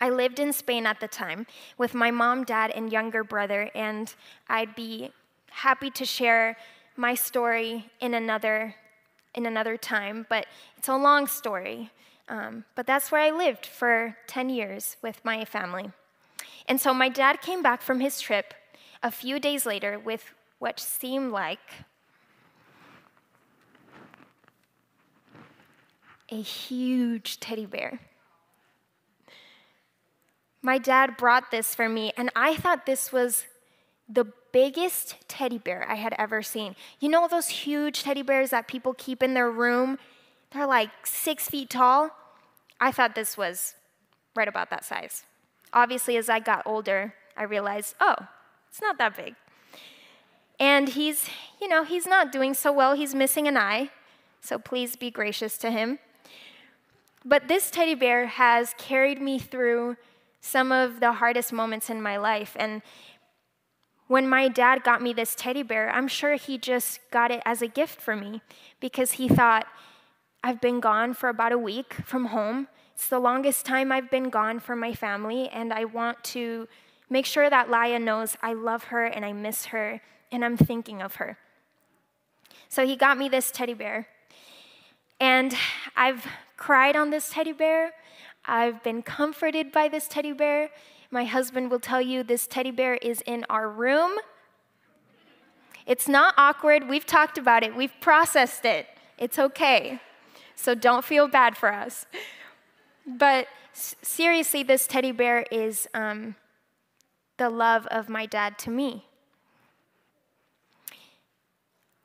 I 0.00 0.08
lived 0.08 0.38
in 0.38 0.54
Spain 0.54 0.86
at 0.86 1.00
the 1.00 1.06
time 1.06 1.46
with 1.76 1.92
my 1.92 2.10
mom, 2.10 2.44
dad, 2.44 2.70
and 2.70 2.90
younger 2.90 3.22
brother, 3.22 3.70
and 3.74 4.14
I'd 4.48 4.74
be 4.74 5.10
happy 5.50 5.90
to 5.90 6.06
share 6.06 6.56
my 6.96 7.12
story 7.12 7.90
in 8.00 8.14
another 8.14 8.74
in 9.34 9.44
another 9.44 9.76
time, 9.76 10.24
but 10.30 10.46
it's 10.78 10.88
a 10.88 10.96
long 10.96 11.26
story. 11.26 11.90
Um, 12.30 12.64
but 12.74 12.86
that's 12.86 13.12
where 13.12 13.20
I 13.20 13.32
lived 13.32 13.66
for 13.66 14.16
10 14.28 14.48
years 14.48 14.96
with 15.02 15.22
my 15.26 15.44
family. 15.44 15.90
And 16.66 16.80
so 16.80 16.94
my 16.94 17.10
dad 17.10 17.42
came 17.42 17.60
back 17.60 17.82
from 17.82 18.00
his 18.00 18.18
trip 18.18 18.54
a 19.02 19.10
few 19.10 19.38
days 19.38 19.66
later 19.66 19.98
with 19.98 20.32
what 20.58 20.80
seemed 20.80 21.32
like 21.32 21.84
a 26.34 26.42
huge 26.42 27.38
teddy 27.38 27.64
bear. 27.64 28.00
My 30.62 30.78
dad 30.78 31.16
brought 31.16 31.50
this 31.50 31.74
for 31.74 31.88
me, 31.88 32.12
and 32.16 32.30
I 32.34 32.56
thought 32.56 32.86
this 32.86 33.12
was 33.12 33.44
the 34.08 34.26
biggest 34.52 35.16
teddy 35.28 35.58
bear 35.58 35.86
I 35.88 35.94
had 35.94 36.14
ever 36.18 36.42
seen. 36.42 36.74
You 36.98 37.08
know 37.08 37.28
those 37.28 37.48
huge 37.48 38.02
teddy 38.02 38.22
bears 38.22 38.50
that 38.50 38.66
people 38.66 38.94
keep 38.94 39.22
in 39.22 39.34
their 39.34 39.50
room? 39.50 39.98
They're 40.50 40.66
like 40.66 40.90
six 41.06 41.48
feet 41.48 41.70
tall. 41.70 42.10
I 42.80 42.90
thought 42.90 43.14
this 43.14 43.36
was 43.36 43.74
right 44.34 44.48
about 44.48 44.70
that 44.70 44.84
size. 44.84 45.22
Obviously, 45.72 46.16
as 46.16 46.28
I 46.28 46.40
got 46.40 46.62
older, 46.66 47.14
I 47.36 47.44
realized, 47.44 47.94
oh, 48.00 48.16
it's 48.68 48.80
not 48.80 48.98
that 48.98 49.16
big. 49.16 49.34
And 50.58 50.88
he's, 50.88 51.28
you 51.60 51.68
know, 51.68 51.84
he's 51.84 52.06
not 52.06 52.32
doing 52.32 52.54
so 52.54 52.72
well. 52.72 52.94
He's 52.94 53.14
missing 53.14 53.46
an 53.46 53.56
eye. 53.56 53.90
So 54.40 54.58
please 54.58 54.96
be 54.96 55.10
gracious 55.10 55.56
to 55.58 55.70
him. 55.70 55.98
But 57.24 57.48
this 57.48 57.70
teddy 57.70 57.94
bear 57.94 58.26
has 58.26 58.74
carried 58.76 59.20
me 59.20 59.38
through 59.38 59.96
some 60.40 60.70
of 60.72 61.00
the 61.00 61.12
hardest 61.12 61.52
moments 61.52 61.88
in 61.88 62.02
my 62.02 62.18
life. 62.18 62.54
And 62.58 62.82
when 64.08 64.28
my 64.28 64.48
dad 64.48 64.84
got 64.84 65.00
me 65.00 65.14
this 65.14 65.34
teddy 65.34 65.62
bear, 65.62 65.90
I'm 65.90 66.08
sure 66.08 66.34
he 66.34 66.58
just 66.58 67.00
got 67.10 67.30
it 67.30 67.42
as 67.46 67.62
a 67.62 67.66
gift 67.66 68.00
for 68.00 68.14
me 68.14 68.42
because 68.78 69.12
he 69.12 69.28
thought, 69.28 69.66
I've 70.42 70.60
been 70.60 70.80
gone 70.80 71.14
for 71.14 71.30
about 71.30 71.52
a 71.52 71.58
week 71.58 71.94
from 72.04 72.26
home. 72.26 72.68
It's 72.94 73.08
the 73.08 73.18
longest 73.18 73.64
time 73.64 73.90
I've 73.90 74.10
been 74.10 74.28
gone 74.28 74.60
from 74.60 74.78
my 74.78 74.92
family, 74.92 75.48
and 75.48 75.72
I 75.72 75.86
want 75.86 76.22
to 76.24 76.68
make 77.08 77.24
sure 77.24 77.48
that 77.48 77.70
Laya 77.70 77.98
knows 77.98 78.36
I 78.42 78.52
love 78.52 78.84
her 78.84 79.06
and 79.06 79.24
I 79.24 79.32
miss 79.32 79.66
her 79.66 80.02
and 80.30 80.44
I'm 80.44 80.56
thinking 80.56 81.00
of 81.00 81.14
her. 81.16 81.38
So 82.68 82.86
he 82.86 82.96
got 82.96 83.16
me 83.16 83.28
this 83.28 83.50
teddy 83.50 83.74
bear. 83.74 84.08
And 85.20 85.54
I've 85.96 86.26
cried 86.56 86.96
on 86.96 87.10
this 87.10 87.30
teddy 87.30 87.52
bear. 87.52 87.92
I've 88.44 88.82
been 88.82 89.02
comforted 89.02 89.72
by 89.72 89.88
this 89.88 90.06
teddy 90.08 90.32
bear. 90.32 90.70
My 91.10 91.24
husband 91.24 91.70
will 91.70 91.80
tell 91.80 92.00
you 92.00 92.22
this 92.22 92.46
teddy 92.46 92.70
bear 92.70 92.94
is 92.94 93.22
in 93.26 93.44
our 93.48 93.68
room. 93.68 94.12
It's 95.86 96.08
not 96.08 96.34
awkward. 96.36 96.88
We've 96.88 97.06
talked 97.06 97.38
about 97.38 97.62
it, 97.62 97.76
we've 97.76 97.94
processed 98.00 98.64
it. 98.64 98.86
It's 99.18 99.38
okay. 99.38 100.00
So 100.56 100.74
don't 100.74 101.04
feel 101.04 101.28
bad 101.28 101.56
for 101.56 101.72
us. 101.72 102.06
But 103.06 103.48
seriously, 103.72 104.62
this 104.62 104.86
teddy 104.86 105.12
bear 105.12 105.44
is 105.50 105.88
um, 105.94 106.36
the 107.36 107.50
love 107.50 107.86
of 107.86 108.08
my 108.08 108.26
dad 108.26 108.58
to 108.60 108.70
me. 108.70 109.06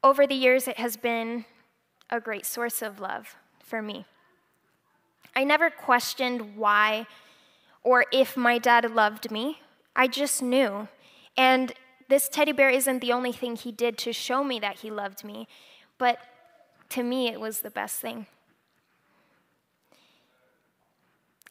Over 0.03 0.25
the 0.25 0.35
years, 0.35 0.67
it 0.67 0.77
has 0.77 0.97
been 0.97 1.45
a 2.09 2.19
great 2.19 2.45
source 2.45 2.81
of 2.81 2.99
love 2.99 3.35
for 3.63 3.81
me. 3.81 4.05
I 5.39 5.45
never 5.45 5.69
questioned 5.69 6.57
why 6.57 7.07
or 7.81 8.05
if 8.11 8.35
my 8.35 8.57
dad 8.57 8.91
loved 8.93 9.31
me. 9.31 9.61
I 9.95 10.05
just 10.05 10.41
knew. 10.43 10.89
And 11.37 11.71
this 12.09 12.27
teddy 12.27 12.51
bear 12.51 12.69
isn't 12.69 12.99
the 12.99 13.13
only 13.13 13.31
thing 13.31 13.55
he 13.55 13.71
did 13.71 13.97
to 13.99 14.11
show 14.11 14.43
me 14.43 14.59
that 14.59 14.79
he 14.79 14.91
loved 14.91 15.23
me, 15.23 15.47
but 15.97 16.19
to 16.89 17.03
me, 17.03 17.29
it 17.29 17.39
was 17.39 17.61
the 17.61 17.69
best 17.69 18.01
thing. 18.01 18.25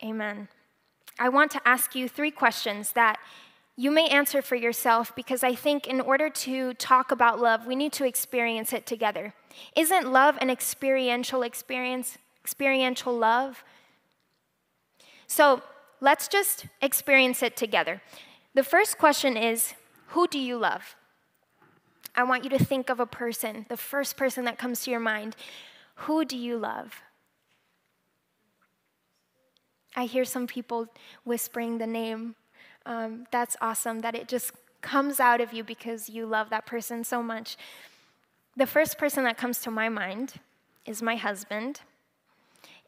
Amen. 0.05 0.49
I 1.19 1.31
want 1.31 1.51
to 1.53 1.67
ask 1.67 1.95
you 1.95 2.11
three 2.11 2.31
questions 2.31 2.93
that 2.93 3.19
you 3.75 3.91
may 3.91 4.07
answer 4.09 4.43
for 4.43 4.57
yourself 4.57 5.17
because 5.17 5.43
I 5.43 5.55
think 5.55 5.87
in 5.87 6.03
order 6.03 6.29
to 6.29 6.75
talk 6.75 7.11
about 7.11 7.41
love, 7.41 7.67
we 7.67 7.75
need 7.75 7.93
to 7.95 8.05
experience 8.05 8.75
it 8.75 8.85
together. 8.85 9.33
Isn't 9.75 10.13
love 10.13 10.37
an 10.43 10.51
experiential 10.51 11.41
experience? 11.41 12.19
Experiential 12.45 13.17
love? 13.17 13.65
So 15.29 15.63
let's 16.01 16.27
just 16.27 16.67
experience 16.83 17.43
it 17.43 17.57
together. 17.57 18.03
The 18.55 18.65
first 18.65 18.99
question 18.99 19.37
is 19.37 19.75
Who 20.09 20.27
do 20.27 20.39
you 20.39 20.59
love? 20.59 20.97
I 22.17 22.25
want 22.25 22.43
you 22.43 22.51
to 22.51 22.65
think 22.65 22.91
of 22.91 22.99
a 22.99 23.07
person, 23.07 23.67
the 23.69 23.77
first 23.77 24.17
person 24.17 24.45
that 24.47 24.59
comes 24.59 24.83
to 24.85 24.91
your 24.91 24.99
mind. 24.99 25.37
Who 26.03 26.25
do 26.25 26.37
you 26.37 26.57
love? 26.57 27.03
I 29.95 30.07
hear 30.07 30.25
some 30.25 30.47
people 30.47 30.89
whispering 31.25 31.79
the 31.79 31.87
name 31.87 32.35
um, 32.89 33.27
that's 33.31 33.57
awesome 33.61 34.01
that 34.01 34.15
it 34.15 34.29
just 34.29 34.53
comes 34.81 35.21
out 35.21 35.41
of 35.41 35.53
you 35.53 35.63
because 35.63 36.09
you 36.09 36.25
love 36.25 36.51
that 36.51 36.67
person 36.67 37.05
so 37.05 37.23
much. 37.23 37.57
The 38.57 38.67
first 38.67 38.97
person 38.97 39.25
that 39.25 39.37
comes 39.37 39.61
to 39.61 39.71
my 39.71 39.89
mind 39.89 40.35
is 40.87 41.03
my 41.03 41.17
husband, 41.17 41.83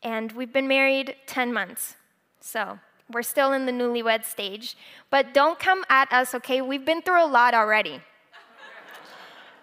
and 0.02 0.32
we've 0.32 0.52
been 0.52 0.66
married 0.66 1.16
10 1.26 1.52
months. 1.52 1.96
So 2.40 2.78
we're 3.10 3.22
still 3.22 3.52
in 3.52 3.66
the 3.66 3.72
newlywed 3.72 4.24
stage, 4.24 4.76
but 5.10 5.34
don't 5.34 5.58
come 5.58 5.84
at 5.88 6.12
us, 6.12 6.34
okay? 6.34 6.60
We've 6.60 6.84
been 6.84 7.02
through 7.02 7.24
a 7.24 7.26
lot 7.26 7.54
already. 7.54 8.00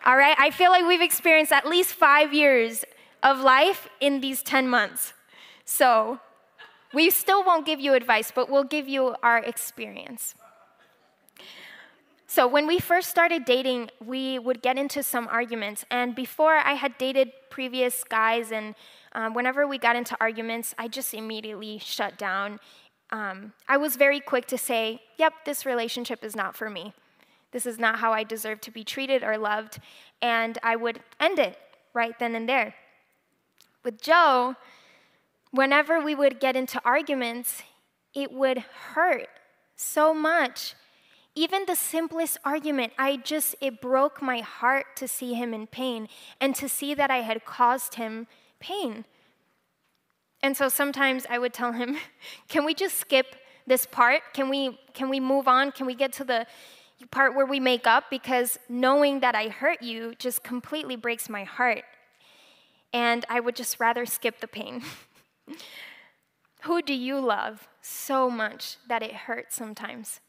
All 0.05 0.15
right? 0.15 0.35
I 0.39 0.51
feel 0.51 0.71
like 0.71 0.85
we've 0.85 1.01
experienced 1.01 1.51
at 1.51 1.67
least 1.67 1.93
five 1.93 2.33
years 2.33 2.85
of 3.23 3.39
life 3.39 3.89
in 3.99 4.21
these 4.21 4.41
10 4.41 4.67
months. 4.67 5.13
So 5.65 6.19
we 6.93 7.09
still 7.09 7.43
won't 7.43 7.65
give 7.65 7.79
you 7.79 7.93
advice, 7.93 8.31
but 8.33 8.49
we'll 8.49 8.63
give 8.63 8.87
you 8.87 9.15
our 9.21 9.39
experience. 9.39 10.35
So, 12.37 12.45
when 12.45 12.67
we 12.67 12.77
first 12.77 13.09
started 13.09 13.45
dating, 13.45 13.89
we 13.99 14.37
would 14.37 14.61
get 14.61 14.77
into 14.77 15.01
some 15.01 15.27
arguments. 15.27 15.85
And 15.89 16.13
before 16.13 16.53
I 16.53 16.73
had 16.73 16.95
dated 16.99 17.31
previous 17.49 18.03
guys, 18.03 18.51
and 18.51 18.75
um, 19.13 19.33
whenever 19.33 19.67
we 19.67 19.79
got 19.79 19.95
into 19.95 20.15
arguments, 20.21 20.75
I 20.77 20.87
just 20.87 21.15
immediately 21.15 21.79
shut 21.79 22.15
down. 22.19 22.59
Um, 23.09 23.53
I 23.67 23.77
was 23.77 23.95
very 23.95 24.19
quick 24.19 24.45
to 24.49 24.57
say, 24.59 25.01
Yep, 25.17 25.33
this 25.45 25.65
relationship 25.65 26.23
is 26.23 26.35
not 26.35 26.55
for 26.55 26.69
me. 26.69 26.93
This 27.53 27.65
is 27.65 27.79
not 27.79 27.97
how 27.97 28.13
I 28.13 28.23
deserve 28.23 28.61
to 28.61 28.69
be 28.69 28.83
treated 28.83 29.23
or 29.23 29.39
loved. 29.39 29.79
And 30.21 30.59
I 30.61 30.75
would 30.75 30.99
end 31.19 31.39
it 31.39 31.57
right 31.95 32.19
then 32.19 32.35
and 32.35 32.47
there. 32.47 32.75
With 33.83 33.99
Joe, 33.99 34.57
whenever 35.49 35.99
we 35.99 36.13
would 36.13 36.39
get 36.39 36.55
into 36.55 36.79
arguments, 36.85 37.63
it 38.13 38.31
would 38.31 38.59
hurt 38.93 39.29
so 39.75 40.13
much. 40.13 40.75
Even 41.37 41.65
the 41.67 41.75
simplest 41.75 42.39
argument, 42.43 42.93
I 42.97 43.17
just, 43.17 43.55
it 43.61 43.79
broke 43.79 44.23
my 44.23 44.39
heart 44.39 44.95
to 44.95 45.07
see 45.07 45.35
him 45.35 45.53
in 45.53 45.67
pain 45.67 46.07
and 46.41 46.55
to 46.55 46.67
see 46.67 46.95
that 46.95 47.11
I 47.11 47.17
had 47.17 47.45
caused 47.45 47.93
him 47.93 48.25
pain. 48.59 49.05
And 50.41 50.57
so 50.57 50.67
sometimes 50.67 51.27
I 51.29 51.37
would 51.37 51.53
tell 51.53 51.73
him, 51.73 51.97
Can 52.47 52.65
we 52.65 52.73
just 52.73 52.97
skip 52.97 53.35
this 53.67 53.85
part? 53.85 54.21
Can 54.33 54.49
we 54.49 54.79
can 54.95 55.09
we 55.09 55.19
move 55.19 55.47
on? 55.47 55.71
Can 55.71 55.85
we 55.85 55.93
get 55.93 56.11
to 56.13 56.23
the 56.23 56.47
part 57.11 57.35
where 57.35 57.45
we 57.45 57.59
make 57.59 57.85
up 57.85 58.05
because 58.09 58.57
knowing 58.67 59.19
that 59.19 59.35
I 59.35 59.49
hurt 59.49 59.83
you 59.83 60.15
just 60.17 60.43
completely 60.43 60.95
breaks 60.95 61.29
my 61.29 61.43
heart. 61.43 61.83
And 62.91 63.25
I 63.29 63.39
would 63.39 63.55
just 63.55 63.79
rather 63.79 64.05
skip 64.05 64.39
the 64.39 64.47
pain. 64.47 64.81
Who 66.63 66.81
do 66.81 66.93
you 66.93 67.19
love 67.19 67.67
so 67.81 68.29
much 68.29 68.77
that 68.87 69.03
it 69.03 69.13
hurts 69.13 69.55
sometimes? 69.55 70.19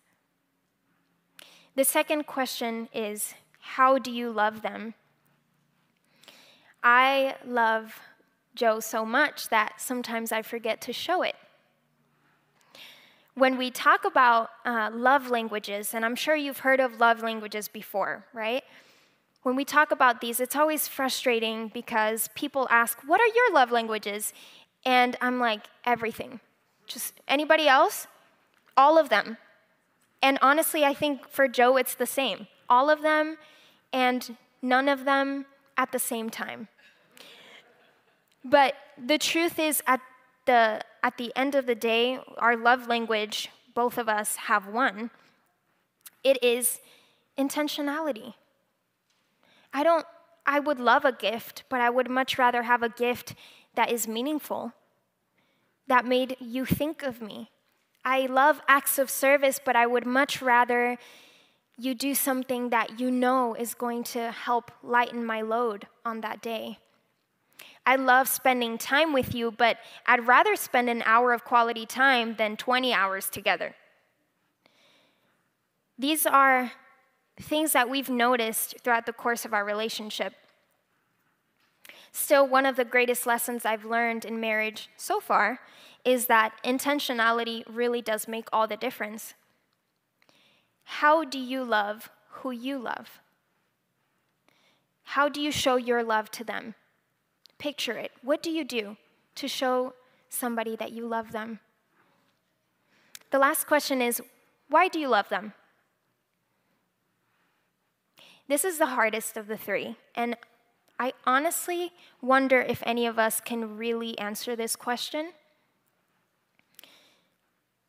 The 1.79 1.85
second 1.85 2.27
question 2.27 2.89
is 2.93 3.35
How 3.61 3.99
do 3.99 4.11
you 4.11 4.33
love 4.33 4.63
them? 4.63 4.95
I 6.83 7.37
love 7.47 8.01
Joe 8.57 8.81
so 8.81 9.05
much 9.05 9.49
that 9.51 9.81
sometimes 9.81 10.33
I 10.33 10.43
forget 10.43 10.81
to 10.81 10.93
show 10.93 11.23
it. 11.23 11.37
When 13.35 13.57
we 13.57 13.71
talk 13.71 14.05
about 14.05 14.51
uh, 14.65 14.91
love 14.93 15.31
languages, 15.31 15.95
and 15.95 16.05
I'm 16.05 16.17
sure 16.17 16.35
you've 16.35 16.59
heard 16.59 16.81
of 16.81 16.99
love 16.99 17.23
languages 17.23 17.69
before, 17.69 18.27
right? 18.33 18.65
When 19.45 19.55
we 19.55 19.65
talk 19.65 19.93
about 19.93 20.21
these, 20.21 20.41
it's 20.41 20.57
always 20.57 20.89
frustrating 20.89 21.69
because 21.69 22.29
people 22.35 22.67
ask, 22.73 22.99
What 23.07 23.21
are 23.21 23.33
your 23.33 23.53
love 23.53 23.71
languages? 23.71 24.33
And 24.85 25.15
I'm 25.21 25.39
like, 25.39 25.61
Everything. 25.87 26.41
Just 26.89 27.15
anybody 27.29 27.69
else? 27.69 28.09
All 28.77 28.99
of 28.99 29.11
them. 29.11 29.37
And 30.23 30.39
honestly, 30.43 30.85
I 30.85 30.95
think 30.95 31.29
for 31.29 31.49
Joe, 31.49 31.77
it's 31.77 31.95
the 31.95 32.07
same. 32.07 32.49
All 32.69 32.91
of 32.91 33.03
them 33.03 33.39
and 33.93 34.37
none 34.61 34.89
of 34.89 35.05
them 35.05 35.47
at 35.77 35.93
the 35.93 35.99
same 35.99 36.29
time. 36.29 36.69
But 38.45 38.75
the 38.97 39.19
truth 39.19 39.59
is, 39.59 39.83
at 39.87 40.01
the, 40.47 40.81
at 41.03 41.19
the 41.19 41.33
end 41.37 41.55
of 41.55 41.67
the 41.67 41.75
day, 41.75 42.19
our 42.39 42.57
love 42.57 42.87
language, 42.89 43.51
both 43.75 43.99
of 43.99 44.09
us 44.09 44.37
have 44.37 44.67
one. 44.67 45.11
It 46.25 46.43
is 46.43 46.81
intentionality. 47.37 48.35
I 49.73 49.85
don't, 49.85 50.07
I 50.47 50.61
would 50.61 50.81
love 50.81 51.05
a 51.05 51.13
gift, 51.13 51.65
but 51.69 51.81
I 51.81 51.91
would 51.91 52.11
much 52.11 52.39
rather 52.39 52.63
have 52.63 52.83
a 52.83 52.89
gift 52.89 53.35
that 53.75 53.93
is 53.93 54.09
meaningful, 54.09 54.73
that 55.87 56.05
made 56.05 56.37
you 56.41 56.65
think 56.65 57.03
of 57.03 57.21
me. 57.21 57.51
I 58.09 58.25
love 58.25 58.63
acts 58.67 58.99
of 58.99 59.11
service, 59.11 59.61
but 59.63 59.77
I 59.77 59.87
would 59.87 60.07
much 60.07 60.41
rather 60.41 60.97
you 61.77 61.95
do 61.95 62.15
something 62.15 62.71
that 62.71 62.99
you 62.99 63.11
know 63.11 63.55
is 63.55 63.75
going 63.75 64.03
to 64.15 64.31
help 64.31 64.71
lighten 64.83 65.27
my 65.27 65.43
load 65.43 65.87
on 66.07 66.23
that 66.23 66.41
day. 66.41 66.79
I 67.85 67.97
love 67.97 68.27
spending 68.27 68.79
time 68.79 69.13
with 69.13 69.35
you, 69.35 69.51
but 69.51 69.77
I'd 70.07 70.27
rather 70.27 70.57
spend 70.57 70.89
an 70.89 71.03
hour 71.05 71.35
of 71.35 71.45
quality 71.45 71.85
time 71.85 72.37
than 72.37 72.57
20 72.57 72.95
hours 72.95 73.29
together. 73.29 73.75
These 75.99 76.25
are 76.25 76.73
things 77.39 77.73
that 77.73 77.91
we've 77.91 78.09
noticed 78.09 78.77
throughout 78.83 79.05
the 79.05 79.13
course 79.13 79.45
of 79.45 79.53
our 79.53 79.67
relationship. 79.67 80.33
Still, 82.13 82.47
one 82.47 82.67
of 82.67 82.77
the 82.77 82.85
greatest 82.85 83.27
lessons 83.27 83.65
I've 83.65 83.85
learned 83.85 84.25
in 84.25 84.41
marriage 84.41 84.89
so 84.97 85.21
far 85.21 85.61
is 86.05 86.27
that 86.27 86.53
intentionality 86.65 87.65
really 87.69 88.03
does 88.03 88.27
make 88.29 88.49
all 88.53 88.67
the 88.67 88.77
difference. 88.77 89.35
How 90.85 91.25
do 91.25 91.39
you 91.39 91.65
love 91.65 92.11
who 92.31 92.51
you 92.51 92.79
love? 92.79 93.21
How 95.03 95.29
do 95.29 95.41
you 95.41 95.51
show 95.51 95.77
your 95.77 96.03
love 96.03 96.31
to 96.33 96.45
them? 96.45 96.75
Picture 97.59 97.99
it. 97.99 98.13
What 98.23 98.43
do 98.43 98.51
you 98.51 98.65
do 98.65 98.97
to 99.37 99.49
show 99.49 99.95
somebody 100.29 100.77
that 100.77 100.93
you 100.93 101.07
love 101.07 101.33
them? 101.33 101.61
The 103.31 103.39
last 103.39 103.67
question 103.67 104.01
is 104.01 104.23
why 104.69 104.89
do 104.89 104.99
you 104.99 105.09
love 105.09 105.29
them? 105.29 105.53
This 108.49 108.65
is 108.65 108.79
the 108.79 108.87
hardest 108.87 109.37
of 109.37 109.47
the 109.47 109.59
three, 109.59 109.97
and 110.15 110.37
I 110.99 111.13
honestly 111.25 111.93
wonder 112.21 112.61
if 112.61 112.83
any 112.85 113.07
of 113.07 113.19
us 113.19 113.41
can 113.41 113.77
really 113.77 114.19
answer 114.19 114.57
this 114.57 114.75
question. 114.75 115.31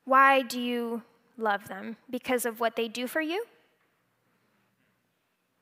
Why 0.05 0.41
do 0.41 0.59
you 0.59 1.03
love 1.37 1.67
them? 1.67 1.97
Because 2.09 2.45
of 2.45 2.59
what 2.59 2.75
they 2.75 2.87
do 2.87 3.07
for 3.07 3.21
you? 3.21 3.45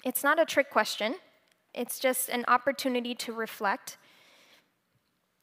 It's 0.04 0.24
not 0.24 0.40
a 0.40 0.46
trick 0.46 0.70
question. 0.70 1.16
It's 1.74 2.00
just 2.00 2.30
an 2.30 2.44
opportunity 2.48 3.16
to 3.16 3.34
reflect. 3.34 3.98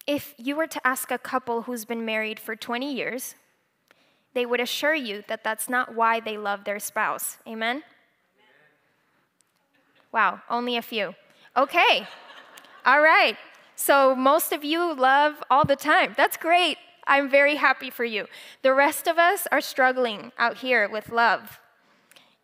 If 0.07 0.35
you 0.37 0.57
were 0.57 0.67
to 0.67 0.87
ask 0.87 1.11
a 1.11 1.19
couple 1.19 1.63
who's 1.63 1.85
been 1.85 2.05
married 2.05 2.39
for 2.39 2.55
20 2.55 2.93
years, 2.93 3.35
they 4.35 4.45
would 4.45 4.61
assure 4.61 4.95
you 4.95 5.25
that 5.29 5.45
that's 5.45 5.69
not 5.69 5.95
why 5.95 6.21
they 6.21 6.37
love 6.37 6.65
their 6.65 6.79
spouse. 6.79 7.39
Amen? 7.47 7.83
Wow, 10.13 10.43
only 10.51 10.77
a 10.77 10.83
few. 10.83 11.15
Okay, 11.57 12.07
all 12.85 13.01
right. 13.01 13.37
So 13.77 14.15
most 14.15 14.53
of 14.53 14.65
you 14.65 14.95
love 14.95 15.43
all 15.51 15.65
the 15.65 15.77
time. 15.77 16.15
That's 16.17 16.37
great. 16.37 16.79
I'm 17.07 17.29
very 17.31 17.57
happy 17.57 17.91
for 17.91 18.05
you. 18.05 18.27
The 18.63 18.73
rest 18.73 19.07
of 19.07 19.19
us 19.19 19.47
are 19.53 19.61
struggling 19.61 20.33
out 20.39 20.59
here 20.59 20.89
with 20.89 21.11
love. 21.11 21.61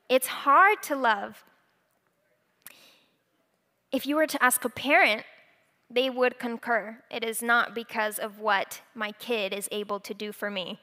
It's 0.08 0.26
hard 0.26 0.82
to 0.84 0.96
love 0.96 1.44
if 3.92 4.06
you 4.06 4.14
were 4.16 4.26
to 4.26 4.42
ask 4.42 4.64
a 4.64 4.68
parent, 4.68 5.24
they 5.90 6.08
would 6.08 6.38
concur. 6.38 6.98
It 7.10 7.24
is 7.24 7.42
not 7.42 7.74
because 7.74 8.18
of 8.18 8.38
what 8.38 8.82
my 8.94 9.12
kid 9.12 9.52
is 9.52 9.68
able 9.72 9.98
to 10.00 10.14
do 10.14 10.32
for 10.32 10.50
me. 10.50 10.78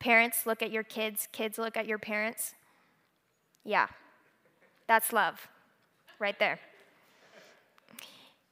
Parents 0.00 0.44
look 0.46 0.62
at 0.62 0.72
your 0.72 0.82
kids, 0.82 1.28
kids 1.30 1.58
look 1.58 1.76
at 1.76 1.86
your 1.86 1.98
parents. 1.98 2.54
Yeah, 3.64 3.86
that's 4.88 5.12
love 5.12 5.48
right 6.18 6.36
there. 6.40 6.58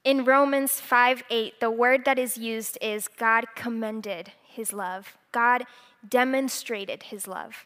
In 0.03 0.25
Romans 0.25 0.79
5 0.79 1.23
8, 1.29 1.59
the 1.59 1.71
word 1.71 2.05
that 2.05 2.17
is 2.17 2.37
used 2.37 2.77
is 2.81 3.07
God 3.07 3.45
commended 3.55 4.31
his 4.43 4.73
love. 4.73 5.17
God 5.31 5.63
demonstrated 6.07 7.03
his 7.03 7.27
love. 7.27 7.65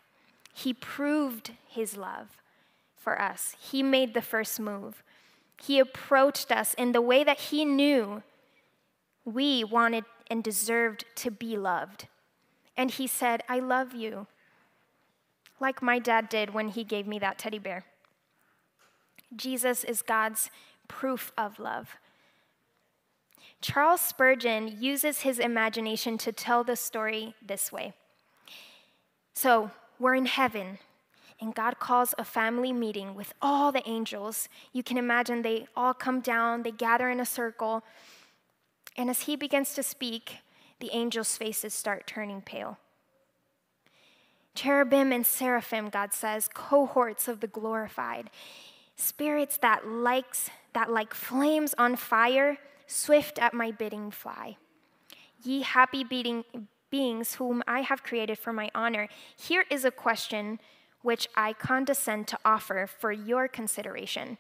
He 0.54 0.74
proved 0.74 1.52
his 1.68 1.96
love 1.98 2.38
for 2.98 3.22
us. 3.22 3.56
He 3.60 3.84
made 3.84 4.14
the 4.14 4.22
first 4.22 4.60
move. 4.60 5.04
He 5.62 5.80
approached 5.80 6.52
us 6.52 6.74
in 6.74 6.92
the 6.92 7.02
way 7.02 7.24
that 7.24 7.40
He 7.40 7.66
knew 7.66 8.24
we 9.24 9.64
wanted 9.64 10.06
and 10.30 10.44
deserved 10.44 11.06
to 11.16 11.32
be 11.32 11.58
loved. 11.58 12.08
And 12.76 12.92
He 12.92 13.08
said, 13.08 13.44
I 13.48 13.60
love 13.60 13.94
you, 13.94 14.28
like 15.60 15.82
my 15.82 16.00
dad 16.00 16.30
did 16.30 16.54
when 16.54 16.70
He 16.70 16.84
gave 16.84 17.08
me 17.08 17.20
that 17.20 17.38
teddy 17.38 17.60
bear. 17.60 17.86
Jesus 19.36 19.84
is 19.84 20.02
God's 20.02 20.50
proof 20.88 21.32
of 21.38 21.60
love. 21.60 21.96
Charles 23.66 24.00
Spurgeon 24.00 24.78
uses 24.80 25.22
his 25.22 25.40
imagination 25.40 26.20
to 26.20 26.32
tell 26.32 26.64
the 26.64 26.76
story 26.76 27.34
this 27.44 27.72
way. 27.72 27.94
So, 29.34 29.72
we're 29.98 30.14
in 30.14 30.28
heaven, 30.28 30.78
and 31.42 31.56
God 31.56 31.80
calls 31.80 32.14
a 32.20 32.24
family 32.24 32.72
meeting 32.72 33.16
with 33.16 33.34
all 33.42 33.72
the 33.72 33.82
angels. 33.90 34.50
You 34.72 34.84
can 34.84 35.00
imagine 35.00 35.42
they 35.42 35.66
all 35.76 35.96
come 35.96 36.20
down, 36.20 36.62
they 36.62 36.70
gather 36.70 37.10
in 37.10 37.20
a 37.20 37.26
circle, 37.26 37.84
and 38.96 39.10
as 39.10 39.22
he 39.22 39.36
begins 39.36 39.74
to 39.74 39.82
speak, 39.82 40.42
the 40.80 40.92
angels' 40.94 41.36
faces 41.36 41.74
start 41.74 42.06
turning 42.06 42.42
pale. 42.42 42.78
Cherubim 44.54 45.12
and 45.12 45.26
seraphim, 45.26 45.90
God 45.90 46.14
says, 46.14 46.48
cohorts 46.54 47.28
of 47.28 47.40
the 47.40 47.48
glorified, 47.48 48.30
spirits 48.96 49.58
that 49.58 49.88
likes 49.88 50.52
that 50.74 50.92
like 50.92 51.16
flames 51.16 51.74
on 51.80 51.96
fire, 51.96 52.60
swift 52.88 53.40
at 53.40 53.54
my 53.54 53.72
bidding 53.72 54.12
fly. 54.12 54.58
Ye 55.44 55.62
happy 55.62 56.04
beating 56.04 56.44
beings 56.90 57.36
whom 57.36 57.64
I 57.68 57.82
have 57.82 58.04
created 58.04 58.38
for 58.38 58.54
my 58.54 58.70
honor. 58.74 59.08
Here 59.36 59.66
is 59.70 59.86
a 59.86 59.92
question 59.92 60.60
which 61.02 61.28
I 61.36 61.54
condescend 61.54 62.28
to 62.30 62.40
offer 62.44 62.88
for 62.88 63.12
your 63.12 63.48
consideration. 63.48 64.38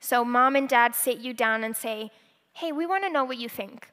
So, 0.00 0.24
mom 0.24 0.56
and 0.56 0.68
dad 0.68 0.94
sit 0.94 1.18
you 1.18 1.32
down 1.32 1.64
and 1.64 1.76
say, 1.76 2.10
Hey, 2.54 2.72
we 2.72 2.86
want 2.86 3.04
to 3.04 3.10
know 3.10 3.24
what 3.24 3.36
you 3.36 3.48
think. 3.48 3.90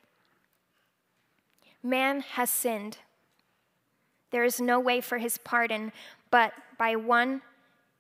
Man 1.84 2.22
has 2.22 2.50
sinned. 2.50 2.98
There 4.32 4.44
is 4.44 4.60
no 4.60 4.80
way 4.80 5.02
for 5.02 5.20
his 5.20 5.38
pardon 5.38 5.92
but 6.32 6.54
by 6.78 6.96
one 6.96 7.42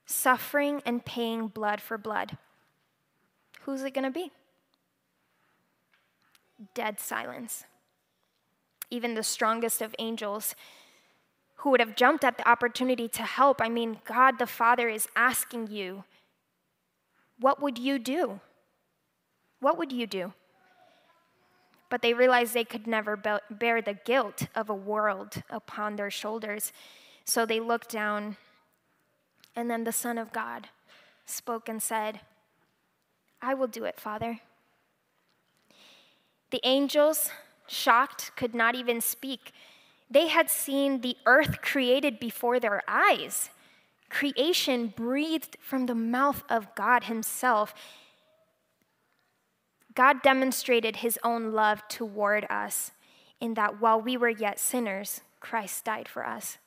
suffering 0.06 0.82
and 0.86 1.06
paying 1.06 1.48
blood 1.48 1.80
for 1.80 1.98
blood. 1.98 2.38
Who's 3.62 3.84
it 3.84 3.94
going 3.94 4.06
to 4.06 4.12
be? 4.12 4.32
Dead 6.74 7.00
silence. 7.00 7.66
Even 8.90 9.14
the 9.14 9.24
strongest 9.24 9.82
of 9.82 9.96
angels 10.00 10.56
who 11.56 11.72
would 11.72 11.80
have 11.80 11.96
jumped 11.96 12.24
at 12.24 12.38
the 12.38 12.48
opportunity 12.48 13.08
to 13.08 13.24
help. 13.24 13.62
I 13.62 13.70
mean, 13.70 14.00
God 14.06 14.38
the 14.38 14.46
Father 14.46 14.88
is 14.88 15.08
asking 15.16 15.68
you, 15.68 16.04
what 17.40 17.62
would 17.62 17.78
you 17.78 18.00
do? 18.00 18.40
What 19.60 19.78
would 19.78 19.92
you 19.92 20.06
do? 20.06 20.34
But 21.90 22.02
they 22.02 22.14
realized 22.14 22.54
they 22.54 22.64
could 22.64 22.88
never 22.88 23.16
bear 23.50 23.82
the 23.82 23.98
guilt 24.06 24.48
of 24.56 24.70
a 24.70 24.76
world 24.76 25.44
upon 25.50 25.96
their 25.96 26.12
shoulders. 26.12 26.72
So 27.26 27.46
they 27.46 27.60
looked 27.60 27.90
down, 27.90 28.38
and 29.56 29.70
then 29.70 29.84
the 29.84 29.92
Son 29.92 30.18
of 30.18 30.32
God 30.32 30.70
spoke 31.26 31.68
and 31.68 31.82
said, 31.82 32.22
I 33.42 33.54
will 33.54 33.68
do 33.68 33.86
it, 33.86 34.00
Father. 34.00 34.42
The 36.56 36.66
angels, 36.66 37.32
shocked, 37.68 38.32
could 38.38 38.56
not 38.56 38.76
even 38.76 39.02
speak. 39.02 39.52
They 40.10 40.30
had 40.30 40.50
seen 40.50 41.02
the 41.02 41.18
earth 41.26 41.62
created 41.62 42.18
before 42.18 42.62
their 42.62 42.82
eyes. 42.88 43.50
Creation 44.10 44.94
breathed 44.96 45.58
from 45.60 45.86
the 45.86 45.96
mouth 45.96 46.46
of 46.48 46.74
God 46.74 47.04
Himself. 47.04 47.76
God 49.96 50.22
demonstrated 50.22 50.96
His 50.96 51.20
own 51.26 51.52
love 51.52 51.86
toward 51.90 52.48
us 52.50 52.92
in 53.42 53.56
that 53.56 53.82
while 53.82 54.00
we 54.00 54.16
were 54.16 54.30
yet 54.30 54.58
sinners, 54.58 55.20
Christ 55.42 55.84
died 55.84 56.08
for 56.08 56.26
us. 56.26 56.58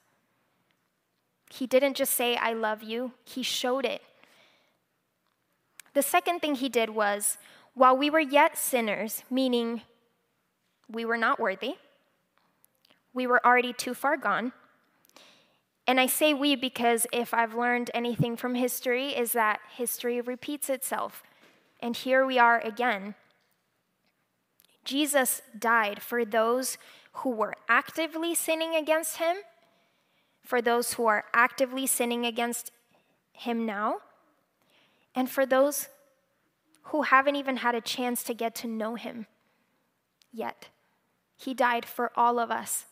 He 1.49 1.67
didn't 1.67 1.97
just 1.97 2.13
say, 2.13 2.37
I 2.37 2.53
love 2.53 2.83
you, 2.83 3.13
He 3.25 3.43
showed 3.43 3.87
it. 3.87 4.03
The 5.95 6.03
second 6.03 6.41
thing 6.41 6.57
He 6.57 6.69
did 6.69 6.91
was, 6.91 7.39
while 7.79 7.97
we 7.97 8.11
were 8.11 8.19
yet 8.19 8.59
sinners, 8.59 9.23
meaning 9.31 9.83
we 10.91 11.05
were 11.05 11.17
not 11.17 11.39
worthy, 11.39 11.77
we 13.15 13.25
were 13.25 13.45
already 13.47 13.73
too 13.73 13.95
far 13.95 14.17
gone. 14.17 14.53
And 15.87 16.01
I 16.01 16.07
say 16.07 16.35
we 16.35 16.57
because 16.57 17.07
if 17.13 17.33
I've 17.33 17.55
learned 17.55 17.93
anything 17.95 18.37
from 18.37 18.57
history, 18.57 19.17
is 19.17 19.31
that 19.33 19.61
history 19.77 20.21
repeats 20.21 20.69
itself. 20.69 21.23
And 21.79 21.95
here 21.95 22.27
we 22.27 22.37
are 22.37 22.59
again. 22.59 23.15
Jesus 24.85 25.41
died 25.57 26.03
for 26.03 26.25
those 26.25 26.79
who 27.13 27.31
were 27.31 27.55
actively 27.69 28.35
sinning 28.35 28.75
against 28.75 29.19
him, 29.19 29.37
for 30.43 30.61
those 30.61 30.95
who 30.95 31.07
are 31.07 31.27
actively 31.33 31.87
sinning 31.87 32.27
against 32.27 32.73
him 33.33 33.65
now, 33.65 33.99
and 35.15 35.31
for 35.31 35.47
those 35.47 35.89
who 36.89 37.03
haven't 37.03 37.37
even 37.37 37.59
had 37.59 37.75
a 37.75 37.81
chance 37.81 38.23
to 38.25 38.35
get 38.35 38.55
to 38.57 38.67
know 38.67 38.95
him 38.95 39.27
yet. 40.33 40.69
He 41.37 41.55
died 41.55 41.85
for 41.85 42.11
all 42.17 42.39
of 42.39 42.51
us. 42.51 42.87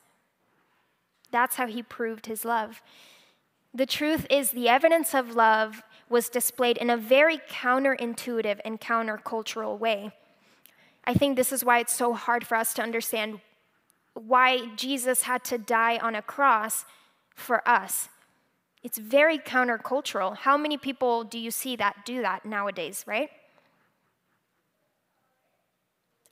That's 1.30 1.56
how 1.56 1.66
he 1.66 1.82
proved 1.82 2.26
his 2.26 2.44
love. 2.44 2.82
The 3.74 3.86
truth 3.86 4.26
is, 4.30 4.50
the 4.50 4.68
evidence 4.68 5.14
of 5.14 5.34
love 5.34 5.82
was 6.08 6.28
displayed 6.28 6.76
in 6.76 6.88
a 6.88 6.96
very 6.96 7.38
counterintuitive 7.38 8.60
and 8.64 8.80
countercultural 8.80 9.78
way. 9.78 10.12
I 11.04 11.14
think 11.14 11.36
this 11.36 11.52
is 11.52 11.64
why 11.64 11.80
it's 11.80 11.92
so 11.92 12.14
hard 12.14 12.46
for 12.46 12.56
us 12.56 12.72
to 12.74 12.82
understand 12.82 13.40
why 14.14 14.66
Jesus 14.76 15.22
had 15.22 15.44
to 15.44 15.58
die 15.58 15.98
on 15.98 16.14
a 16.14 16.22
cross 16.22 16.84
for 17.34 17.66
us. 17.68 18.08
It's 18.82 18.98
very 18.98 19.38
countercultural. 19.38 20.36
How 20.36 20.56
many 20.56 20.78
people 20.78 21.24
do 21.24 21.38
you 21.38 21.50
see 21.50 21.76
that 21.76 22.06
do 22.06 22.22
that 22.22 22.46
nowadays, 22.46 23.04
right? 23.06 23.30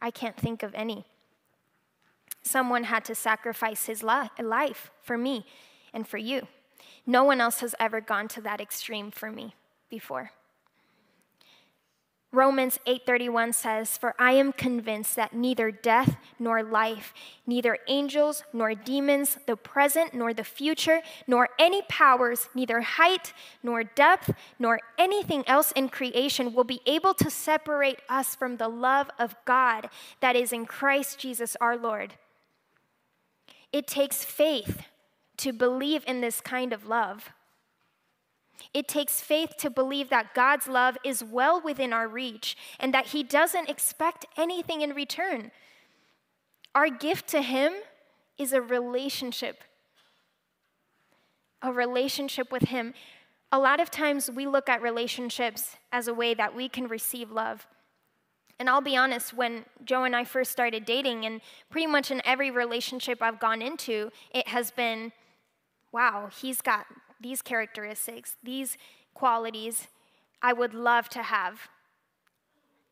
I 0.05 0.11
can't 0.11 0.37
think 0.37 0.63
of 0.63 0.75
any. 0.75 1.07
Someone 2.43 2.85
had 2.85 3.07
to 3.07 3.15
sacrifice 3.15 3.87
his 3.87 4.03
life 4.03 4.91
for 5.03 5.17
me 5.17 5.47
and 5.95 6.07
for 6.07 6.19
you. 6.19 6.47
No 7.07 7.25
one 7.25 7.41
else 7.41 7.61
has 7.61 7.75
ever 7.81 8.03
gone 8.03 8.29
to 8.29 8.43
that 8.43 8.61
extreme 8.61 9.11
for 9.11 9.31
me 9.31 9.55
before. 9.89 10.33
Romans 12.35 12.79
8:31 12.85 13.53
says, 13.53 13.97
"For 13.97 14.15
I 14.19 14.33
am 14.33 14.53
convinced 14.53 15.15
that 15.17 15.33
neither 15.33 15.71
death 15.71 16.17
nor 16.39 16.63
life, 16.63 17.15
neither 17.47 17.79
angels 17.87 18.43
nor 18.53 18.75
demons, 18.75 19.39
the 19.47 19.57
present 19.57 20.13
nor 20.15 20.35
the 20.35 20.43
future, 20.43 21.03
nor 21.27 21.49
any 21.59 21.83
powers, 21.83 22.49
neither 22.55 22.81
height 22.81 23.33
nor 23.63 23.85
depth, 23.85 24.31
nor 24.59 24.81
anything 24.99 25.47
else 25.47 25.71
in 25.73 25.89
creation 25.89 26.53
will 26.53 26.65
be 26.65 26.83
able 26.87 27.15
to 27.15 27.31
separate 27.31 28.01
us 28.09 28.35
from 28.35 28.57
the 28.57 28.69
love 28.69 29.11
of 29.19 29.37
God 29.45 29.89
that 30.21 30.35
is 30.35 30.53
in 30.53 30.67
Christ 30.67 31.19
Jesus 31.19 31.57
our 31.61 31.77
Lord." 31.77 32.15
It 33.73 33.87
takes 33.87 34.25
faith 34.25 34.83
to 35.37 35.53
believe 35.53 36.05
in 36.07 36.21
this 36.21 36.41
kind 36.41 36.73
of 36.73 36.87
love. 36.87 37.33
It 38.75 38.89
takes 38.89 39.21
faith 39.21 39.57
to 39.59 39.71
believe 39.71 40.11
that 40.11 40.35
God's 40.35 40.67
love 40.67 40.99
is 41.05 41.23
well 41.23 41.63
within 41.65 41.93
our 41.93 42.09
reach 42.09 42.57
and 42.81 42.93
that 42.93 43.07
He 43.07 43.23
doesn't 43.23 43.71
expect 43.71 44.27
anything 44.37 44.83
in 44.83 44.91
return. 44.91 45.53
Our 46.75 46.91
gift 46.91 47.29
to 47.29 47.41
Him 47.41 47.73
is 48.37 48.53
a 48.53 48.61
relationship, 48.61 49.63
a 51.63 51.73
relationship 51.73 52.51
with 52.51 52.65
Him. 52.65 52.95
A 53.53 53.61
lot 53.61 53.79
of 53.79 53.93
times 53.93 54.29
we 54.29 54.49
look 54.49 54.69
at 54.69 54.83
relationships 54.83 55.77
as 55.93 56.09
a 56.09 56.15
way 56.15 56.35
that 56.35 56.57
we 56.57 56.69
can 56.69 56.89
receive 56.89 57.31
love. 57.31 57.69
And 58.59 58.69
I'll 58.69 58.81
be 58.81 58.97
honest, 58.97 59.35
when 59.35 59.65
Joe 59.85 60.03
and 60.03 60.17
I 60.17 60.25
first 60.25 60.51
started 60.51 60.85
dating, 60.85 61.27
and 61.27 61.41
pretty 61.71 61.87
much 61.87 62.11
in 62.11 62.23
every 62.25 62.51
relationship 62.51 63.23
I've 63.23 63.39
gone 63.39 63.63
into, 63.63 64.11
it 64.33 64.49
has 64.49 64.73
been 64.73 65.13
wow, 65.93 66.29
he's 66.41 66.61
got 66.61 66.87
these 67.25 67.41
characteristics, 67.41 68.37
these 68.45 68.77
qualities 69.15 69.89
I 70.43 70.53
would 70.53 70.75
love 70.75 71.09
to 71.09 71.23
have 71.23 71.69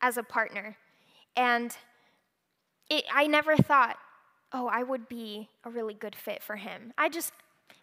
as 0.01 0.17
a 0.17 0.23
partner. 0.23 0.79
And 1.37 1.77
it, 2.89 3.05
I 3.13 3.27
never 3.27 3.57
thought, 3.57 3.99
oh, 4.51 4.69
I 4.69 4.85
would 4.85 5.07
be 5.07 5.51
a 5.65 5.71
really 5.71 5.93
good 5.93 6.17
fit 6.17 6.43
for 6.43 6.57
him. 6.57 6.95
I 6.97 7.11
just, 7.11 7.35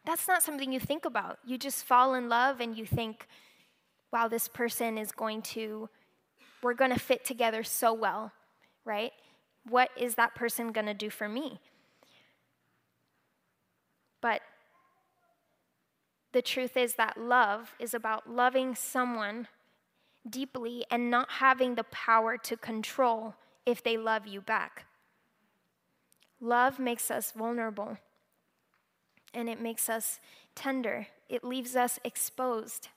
that's 0.07 0.27
not 0.27 0.41
something 0.41 0.71
you 0.73 0.79
think 0.79 1.05
about. 1.05 1.37
You 1.45 1.59
just 1.59 1.85
fall 1.85 2.15
in 2.15 2.29
love 2.29 2.59
and 2.59 2.75
you 2.75 2.85
think, 2.85 3.27
wow, 4.11 4.27
this 4.27 4.47
person 4.47 4.97
is 4.97 5.11
going 5.11 5.43
to, 5.53 5.87
we're 6.63 6.73
going 6.73 6.91
to 6.91 6.99
fit 6.99 7.23
together 7.23 7.61
so 7.61 7.93
well, 7.93 8.31
right? 8.85 9.11
What 9.69 9.89
is 9.95 10.15
that 10.15 10.33
person 10.33 10.71
going 10.71 10.87
to 10.87 10.95
do 10.95 11.11
for 11.11 11.29
me? 11.29 11.59
But 14.19 14.41
the 16.31 16.41
truth 16.41 16.77
is 16.77 16.95
that 16.95 17.19
love 17.19 17.75
is 17.79 17.93
about 17.93 18.29
loving 18.29 18.75
someone 18.75 19.47
deeply 20.29 20.85
and 20.91 21.09
not 21.09 21.29
having 21.29 21.75
the 21.75 21.83
power 21.85 22.37
to 22.37 22.55
control 22.57 23.35
if 23.65 23.83
they 23.83 23.97
love 23.97 24.27
you 24.27 24.41
back. 24.41 24.85
Love 26.39 26.79
makes 26.79 27.09
us 27.09 27.31
vulnerable 27.31 27.97
and 29.33 29.49
it 29.49 29.61
makes 29.61 29.89
us 29.89 30.19
tender, 30.55 31.07
it 31.27 31.43
leaves 31.43 31.75
us 31.75 31.99
exposed. 32.03 32.89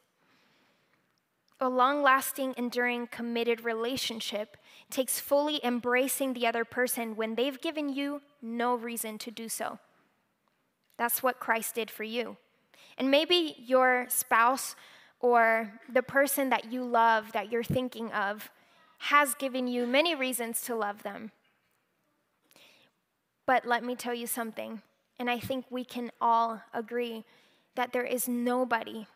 A 1.61 1.69
long 1.69 2.03
lasting, 2.03 2.55
enduring, 2.57 3.07
committed 3.07 3.65
relationship 3.65 4.57
takes 4.91 5.21
fully 5.21 5.61
embracing 5.63 6.33
the 6.33 6.47
other 6.47 6.65
person 6.65 7.15
when 7.15 7.37
they've 7.37 7.61
given 7.61 7.89
you 7.89 8.21
no 8.41 8.75
reason 8.75 9.17
to 9.19 9.31
do 9.31 9.49
so. 9.49 9.79
That's 10.99 11.23
what 11.23 11.39
Christ 11.39 11.77
did 11.77 11.91
for 11.91 12.05
you. 12.05 12.37
And 12.99 13.11
maybe 13.11 13.57
your 13.59 14.07
spouse 14.09 14.77
or 15.21 15.73
the 15.93 16.03
person 16.03 16.51
that 16.51 16.73
you 16.73 16.85
love 16.85 17.33
that 17.33 17.51
you're 17.51 17.63
thinking 17.63 18.11
of 18.13 18.51
has 18.99 19.35
given 19.35 19.67
you 19.67 19.87
many 19.87 20.15
reasons 20.15 20.63
to 20.63 20.75
love 20.75 21.03
them. 21.03 21.33
But 23.47 23.67
let 23.67 23.83
me 23.85 23.97
tell 23.97 24.15
you 24.15 24.27
something, 24.27 24.83
and 25.19 25.29
I 25.29 25.39
think 25.39 25.65
we 25.71 25.85
can 25.85 26.13
all 26.21 26.63
agree 26.73 27.25
that 27.75 27.93
there 27.93 28.05
is 28.05 28.29
nobody, 28.29 29.07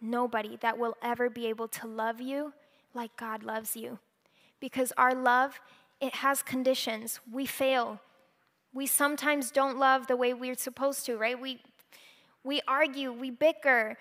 nobody 0.00 0.56
that 0.60 0.78
will 0.78 0.96
ever 1.02 1.30
be 1.30 1.46
able 1.46 1.68
to 1.68 1.86
love 1.86 2.20
you 2.20 2.52
like 2.94 3.16
God 3.16 3.42
loves 3.42 3.76
you. 3.76 3.98
Because 4.58 4.92
our 4.96 5.14
love, 5.14 5.60
it 6.00 6.16
has 6.16 6.42
conditions. 6.42 7.20
We 7.30 7.46
fail. 7.46 8.00
We 8.72 8.86
sometimes 8.86 9.50
don't 9.50 9.78
love 9.78 10.06
the 10.06 10.16
way 10.16 10.34
we're 10.34 10.56
supposed 10.56 11.06
to, 11.06 11.16
right? 11.16 11.40
We 11.40 11.60
we 12.46 12.60
argue, 12.68 13.12
we 13.12 13.30
bicker, 13.30 13.98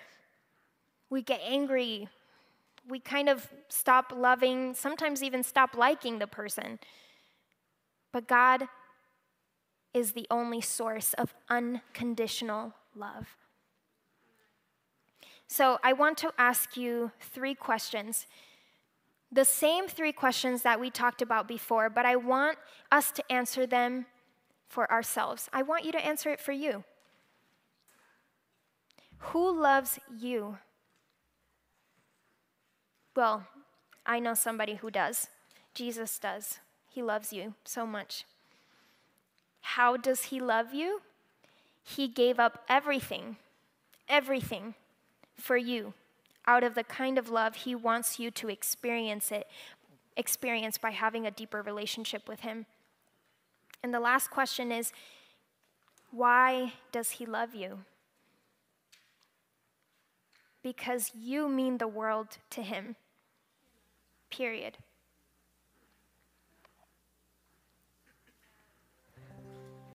we 1.10 1.24
get 1.24 1.42
angry, 1.44 2.08
we 2.88 3.00
kind 3.00 3.28
of 3.28 3.50
stop 3.70 4.14
loving, 4.16 4.76
sometimes 4.76 5.24
even 5.24 5.42
stop 5.42 5.76
liking 5.76 6.20
the 6.20 6.28
person. 6.28 6.78
But 8.14 8.28
God 8.28 8.68
is 9.96 10.12
the 10.12 10.28
only 10.30 10.62
source 10.62 11.14
of 11.14 11.34
unconditional 11.50 12.74
love. 12.96 13.36
So 15.48 15.80
I 15.84 15.94
want 15.94 16.18
to 16.20 16.32
ask 16.38 16.78
you 16.78 17.12
three 17.20 17.56
questions. 17.56 18.28
The 19.32 19.46
same 19.46 19.88
three 19.88 20.12
questions 20.12 20.62
that 20.62 20.80
we 20.80 20.92
talked 20.92 21.24
about 21.24 21.48
before, 21.48 21.90
but 21.90 22.06
I 22.06 22.16
want 22.16 22.60
us 22.92 23.12
to 23.14 23.32
answer 23.32 23.66
them 23.66 24.06
for 24.68 24.90
ourselves. 24.92 25.50
I 25.52 25.64
want 25.64 25.84
you 25.84 25.92
to 25.94 26.06
answer 26.06 26.30
it 26.30 26.40
for 26.40 26.52
you. 26.52 26.84
Who 29.18 29.62
loves 29.62 30.00
you? 30.18 30.58
Well, 33.16 33.48
I 34.06 34.20
know 34.20 34.34
somebody 34.34 34.76
who 34.76 34.92
does. 34.92 35.28
Jesus 35.74 36.20
does. 36.20 36.60
He 36.90 37.02
loves 37.02 37.34
you 37.34 37.54
so 37.64 37.86
much. 37.86 38.26
How 39.62 39.98
does 39.98 40.26
he 40.26 40.40
love 40.40 40.74
you? 40.74 41.02
He 41.84 42.08
gave 42.08 42.40
up 42.40 42.64
everything 42.70 43.38
everything 44.08 44.76
for 45.36 45.58
you 45.58 45.94
out 46.48 46.64
of 46.64 46.76
the 46.76 46.84
kind 46.84 47.18
of 47.18 47.30
love 47.30 47.56
he 47.56 47.74
wants 47.74 48.20
you 48.20 48.30
to 48.32 48.50
experience 48.50 49.32
it 49.32 49.48
experience 50.16 50.78
by 50.78 50.92
having 50.92 51.26
a 51.26 51.32
deeper 51.32 51.62
relationship 51.62 52.30
with 52.30 52.40
him. 52.40 52.66
And 53.84 53.94
the 53.94 54.00
last 54.00 54.30
question 54.32 54.72
is 54.72 54.94
why 56.10 56.74
does 56.94 57.12
he 57.12 57.26
love 57.26 57.54
you? 57.54 57.80
Because 60.66 61.12
you 61.14 61.48
mean 61.48 61.78
the 61.78 61.88
world 61.88 62.40
to 62.50 62.64
him. 62.64 62.96
Period. 64.32 64.80